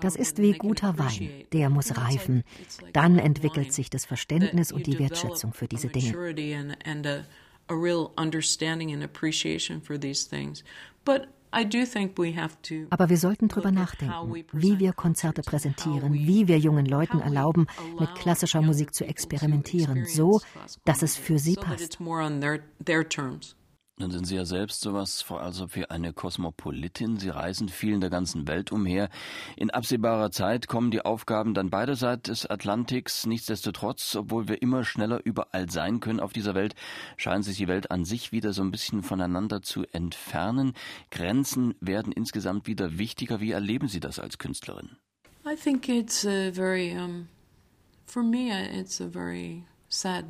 Das 0.00 0.16
ist 0.16 0.38
wie 0.38 0.52
guter 0.52 0.98
Wein, 0.98 1.30
der 1.52 1.68
muss 1.68 1.96
reifen. 1.96 2.44
Dann 2.92 3.18
entwickelt 3.18 3.72
sich 3.72 3.90
das 3.90 4.06
Verständnis 4.06 4.72
und 4.72 4.86
die 4.86 4.98
Wertschätzung 4.98 5.52
für 5.52 5.68
diese 5.68 5.88
Dinge. 5.88 6.14
A 7.70 7.74
real 7.74 8.12
understanding 8.18 8.92
and 8.92 9.02
appreciation 9.02 9.80
for 9.80 9.98
these 9.98 10.24
things. 10.28 10.62
But 11.04 11.28
aber 11.52 13.08
wir 13.08 13.16
sollten 13.16 13.48
darüber 13.48 13.72
nachdenken, 13.72 14.44
wie 14.52 14.78
wir 14.78 14.92
Konzerte 14.92 15.42
präsentieren, 15.42 16.14
wie 16.14 16.46
wir 16.46 16.58
jungen 16.58 16.86
Leuten 16.86 17.18
erlauben, 17.18 17.66
mit 17.98 18.14
klassischer 18.14 18.62
Musik 18.62 18.94
zu 18.94 19.04
experimentieren, 19.04 20.06
so 20.06 20.40
dass 20.84 21.02
es 21.02 21.16
für 21.16 21.40
sie 21.40 21.56
passt. 21.56 21.98
Nun 24.00 24.10
sind 24.10 24.24
Sie 24.24 24.36
ja 24.36 24.46
selbst 24.46 24.80
sowas 24.80 25.20
vor 25.20 25.42
also 25.42 25.74
wie 25.74 25.84
eine 25.84 26.14
Kosmopolitin. 26.14 27.18
Sie 27.18 27.28
reisen 27.28 27.68
viel 27.68 27.92
in 27.92 28.00
der 28.00 28.08
ganzen 28.08 28.48
Welt 28.48 28.72
umher. 28.72 29.10
In 29.56 29.68
absehbarer 29.68 30.30
Zeit 30.30 30.68
kommen 30.68 30.90
die 30.90 31.04
Aufgaben 31.04 31.52
dann 31.52 31.68
beiderseits 31.68 32.22
des 32.22 32.46
Atlantiks. 32.46 33.26
Nichtsdestotrotz, 33.26 34.16
obwohl 34.16 34.48
wir 34.48 34.62
immer 34.62 34.84
schneller 34.84 35.20
überall 35.22 35.68
sein 35.68 36.00
können 36.00 36.18
auf 36.18 36.32
dieser 36.32 36.54
Welt, 36.54 36.74
scheint 37.18 37.44
sich 37.44 37.58
die 37.58 37.68
Welt 37.68 37.90
an 37.90 38.06
sich 38.06 38.32
wieder 38.32 38.54
so 38.54 38.62
ein 38.62 38.70
bisschen 38.70 39.02
voneinander 39.02 39.60
zu 39.60 39.84
entfernen. 39.92 40.72
Grenzen 41.10 41.74
werden 41.82 42.10
insgesamt 42.10 42.66
wieder 42.66 42.96
wichtiger. 42.96 43.40
Wie 43.42 43.50
erleben 43.50 43.88
Sie 43.88 44.00
das 44.00 44.18
als 44.18 44.38
Künstlerin? 44.38 44.96
I 45.44 45.54
think 45.54 45.90
it's 45.90 46.24
a 46.24 46.50
very, 46.50 46.96
um, 46.96 47.28
for 48.06 48.22
me, 48.22 48.48
it's 48.48 48.98
a 49.02 49.08
very 49.08 49.64
sad 49.90 50.24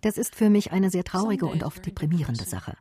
das 0.00 0.18
ist 0.18 0.34
für 0.34 0.50
mich 0.50 0.72
eine 0.72 0.90
sehr 0.90 1.04
traurige 1.04 1.46
und 1.46 1.64
oft 1.64 1.84
deprimierende 1.84 2.44
Sache. 2.44 2.76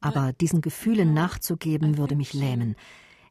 Aber 0.00 0.32
diesen 0.32 0.60
Gefühlen 0.60 1.14
nachzugeben, 1.14 1.98
würde 1.98 2.16
mich 2.16 2.32
lähmen. 2.34 2.76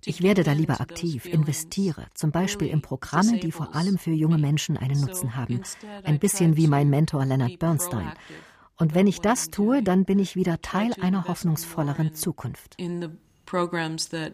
Ich 0.05 0.21
werde 0.21 0.43
da 0.43 0.53
lieber 0.53 0.79
aktiv, 0.79 1.25
investiere, 1.25 2.05
zum 2.13 2.31
Beispiel 2.31 2.67
in 2.67 2.81
Programme, 2.81 3.39
die 3.39 3.51
vor 3.51 3.75
allem 3.75 3.97
für 3.97 4.11
junge 4.11 4.37
Menschen 4.37 4.77
einen 4.77 5.01
Nutzen 5.01 5.35
haben. 5.35 5.61
Ein 6.03 6.19
bisschen 6.19 6.55
wie 6.55 6.67
mein 6.67 6.89
Mentor 6.89 7.25
Leonard 7.25 7.59
Bernstein. 7.59 8.11
Und 8.77 8.93
wenn 8.93 9.07
ich 9.07 9.21
das 9.21 9.49
tue, 9.49 9.81
dann 9.81 10.05
bin 10.05 10.19
ich 10.19 10.35
wieder 10.35 10.61
Teil 10.61 10.93
einer 11.01 11.27
hoffnungsvolleren 11.27 12.13
Zukunft. 12.13 12.77
Programs 13.45 14.09
that 14.09 14.33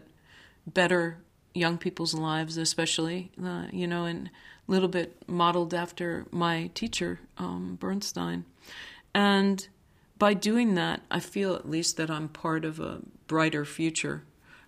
better 0.66 1.18
young 1.54 1.78
people's 1.78 2.12
lives, 2.14 2.56
especially, 2.56 3.30
uh, 3.38 3.68
you 3.70 3.86
know, 3.86 4.04
and 4.04 4.28
little 4.66 4.88
bit 4.88 5.16
modeled 5.28 5.74
after 5.74 6.26
my 6.30 6.70
teacher, 6.74 7.20
um, 7.38 7.76
Bernstein. 7.80 8.44
And 9.14 9.66
by 10.18 10.34
doing 10.34 10.74
that, 10.74 11.02
I 11.10 11.20
feel 11.20 11.54
at 11.54 11.68
least 11.68 11.96
that 11.96 12.10
I'm 12.10 12.28
part 12.28 12.64
of 12.64 12.80
a 12.80 13.00
brighter 13.26 13.64
future 13.64 14.22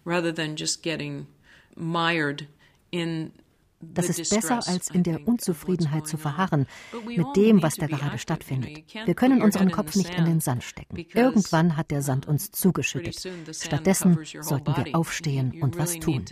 rather 0.04 0.32
than 0.32 0.56
just 0.56 0.82
getting 0.82 1.26
mired 1.74 2.46
in 2.92 3.32
Das 3.78 4.08
ist 4.08 4.30
besser, 4.30 4.66
als 4.66 4.88
in 4.88 5.02
der 5.02 5.28
Unzufriedenheit 5.28 6.08
zu 6.08 6.16
verharren 6.16 6.66
mit 7.06 7.36
dem, 7.36 7.62
was 7.62 7.74
da 7.74 7.86
gerade 7.86 8.18
stattfindet. 8.18 8.84
Wir 9.04 9.14
können 9.14 9.42
unseren 9.42 9.70
Kopf 9.70 9.94
nicht 9.96 10.14
in 10.14 10.24
den 10.24 10.40
Sand 10.40 10.64
stecken. 10.64 10.96
Irgendwann 11.12 11.76
hat 11.76 11.90
der 11.90 12.02
Sand 12.02 12.26
uns 12.26 12.50
zugeschüttet. 12.50 13.28
Stattdessen 13.52 14.18
sollten 14.40 14.76
wir 14.76 14.96
aufstehen 14.96 15.60
und 15.60 15.76
was 15.76 15.98
tun. 15.98 16.24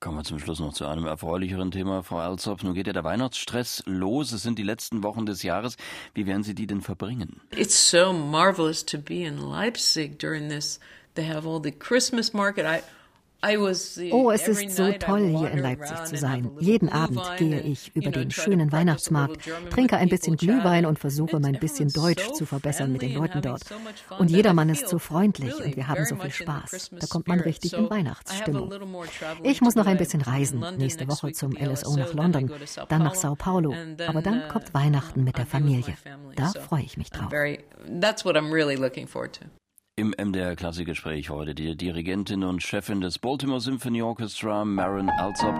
Kommen 0.00 0.16
wir 0.16 0.24
zum 0.24 0.38
Schluss 0.38 0.60
noch 0.60 0.72
zu 0.72 0.86
einem 0.86 1.04
erfreulicheren 1.04 1.70
Thema, 1.70 2.02
Frau 2.02 2.20
Alsop. 2.20 2.64
Nun 2.64 2.72
geht 2.72 2.86
ja 2.86 2.94
der 2.94 3.04
Weihnachtsstress 3.04 3.82
los. 3.84 4.32
Es 4.32 4.42
sind 4.42 4.58
die 4.58 4.62
letzten 4.62 5.02
Wochen 5.02 5.26
des 5.26 5.42
Jahres. 5.42 5.76
Wie 6.14 6.26
werden 6.26 6.42
Sie 6.42 6.54
die 6.54 6.66
denn 6.66 6.80
verbringen? 6.80 7.42
It's 7.50 7.90
so 7.90 8.10
marvelous 8.10 8.82
to 8.86 8.96
be 8.96 9.26
in 9.26 9.36
Leipzig 9.36 10.18
during 10.18 10.48
this. 10.48 10.80
They 11.16 11.28
have 11.28 11.46
all 11.46 11.60
the 11.62 11.70
Christmas 11.70 12.32
market. 12.32 12.64
I 12.64 12.82
Oh, 13.42 14.30
es 14.30 14.48
ist 14.48 14.76
so 14.76 14.92
toll, 14.92 15.26
hier 15.26 15.50
in 15.50 15.58
Leipzig 15.58 16.04
zu 16.04 16.16
sein. 16.16 16.50
Jeden 16.58 16.88
Abend 16.88 17.20
gehe 17.38 17.60
ich 17.60 17.94
über 17.94 18.10
den 18.10 18.30
schönen 18.30 18.70
Weihnachtsmarkt, 18.70 19.48
trinke 19.70 19.96
ein 19.96 20.08
bisschen 20.08 20.36
Glühwein 20.36 20.84
und 20.84 20.98
versuche 20.98 21.40
mein 21.40 21.58
bisschen 21.58 21.88
Deutsch 21.88 22.32
zu 22.32 22.44
verbessern 22.44 22.92
mit 22.92 23.02
den 23.02 23.14
Leuten 23.14 23.40
dort. 23.40 23.62
Und 24.18 24.30
jedermann 24.30 24.68
ist 24.68 24.88
so 24.88 24.98
freundlich 24.98 25.54
und 25.54 25.76
wir 25.76 25.88
haben 25.88 26.04
so 26.04 26.16
viel 26.16 26.30
Spaß. 26.30 26.90
Da 26.98 27.06
kommt 27.06 27.28
man 27.28 27.40
richtig 27.40 27.72
in 27.72 27.88
Weihnachtsstimmung. 27.88 28.72
Ich 29.42 29.60
muss 29.60 29.74
noch 29.74 29.86
ein 29.86 29.96
bisschen 29.96 30.20
reisen, 30.20 30.62
nächste 30.76 31.08
Woche 31.08 31.32
zum 31.32 31.52
LSO 31.52 31.96
nach 31.96 32.12
London, 32.12 32.50
dann 32.88 33.02
nach 33.02 33.14
Sao 33.14 33.36
Paulo. 33.36 33.74
Aber 34.06 34.22
dann 34.22 34.48
kommt 34.48 34.70
uh, 34.70 34.74
Weihnachten 34.74 35.24
mit 35.24 35.38
der 35.38 35.46
Familie. 35.46 35.94
Da 36.36 36.48
freue 36.48 36.82
ich 36.82 36.96
mich 36.96 37.10
drauf. 37.10 37.32
Im 40.00 40.14
MDR 40.16 40.56
Klassikgespräch 40.56 41.28
heute 41.28 41.54
die 41.54 41.76
Dirigentin 41.76 42.42
und 42.42 42.62
Chefin 42.62 43.02
des 43.02 43.18
Baltimore 43.18 43.60
Symphony 43.60 44.00
Orchestra, 44.00 44.64
Maren 44.64 45.10
Alsop. 45.10 45.54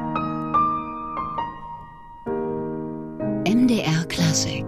MDR 3.47 4.07
Klassik 4.07 4.65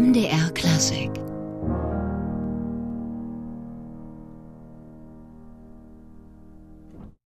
MDR 0.00 0.48
Klassik 0.54 1.29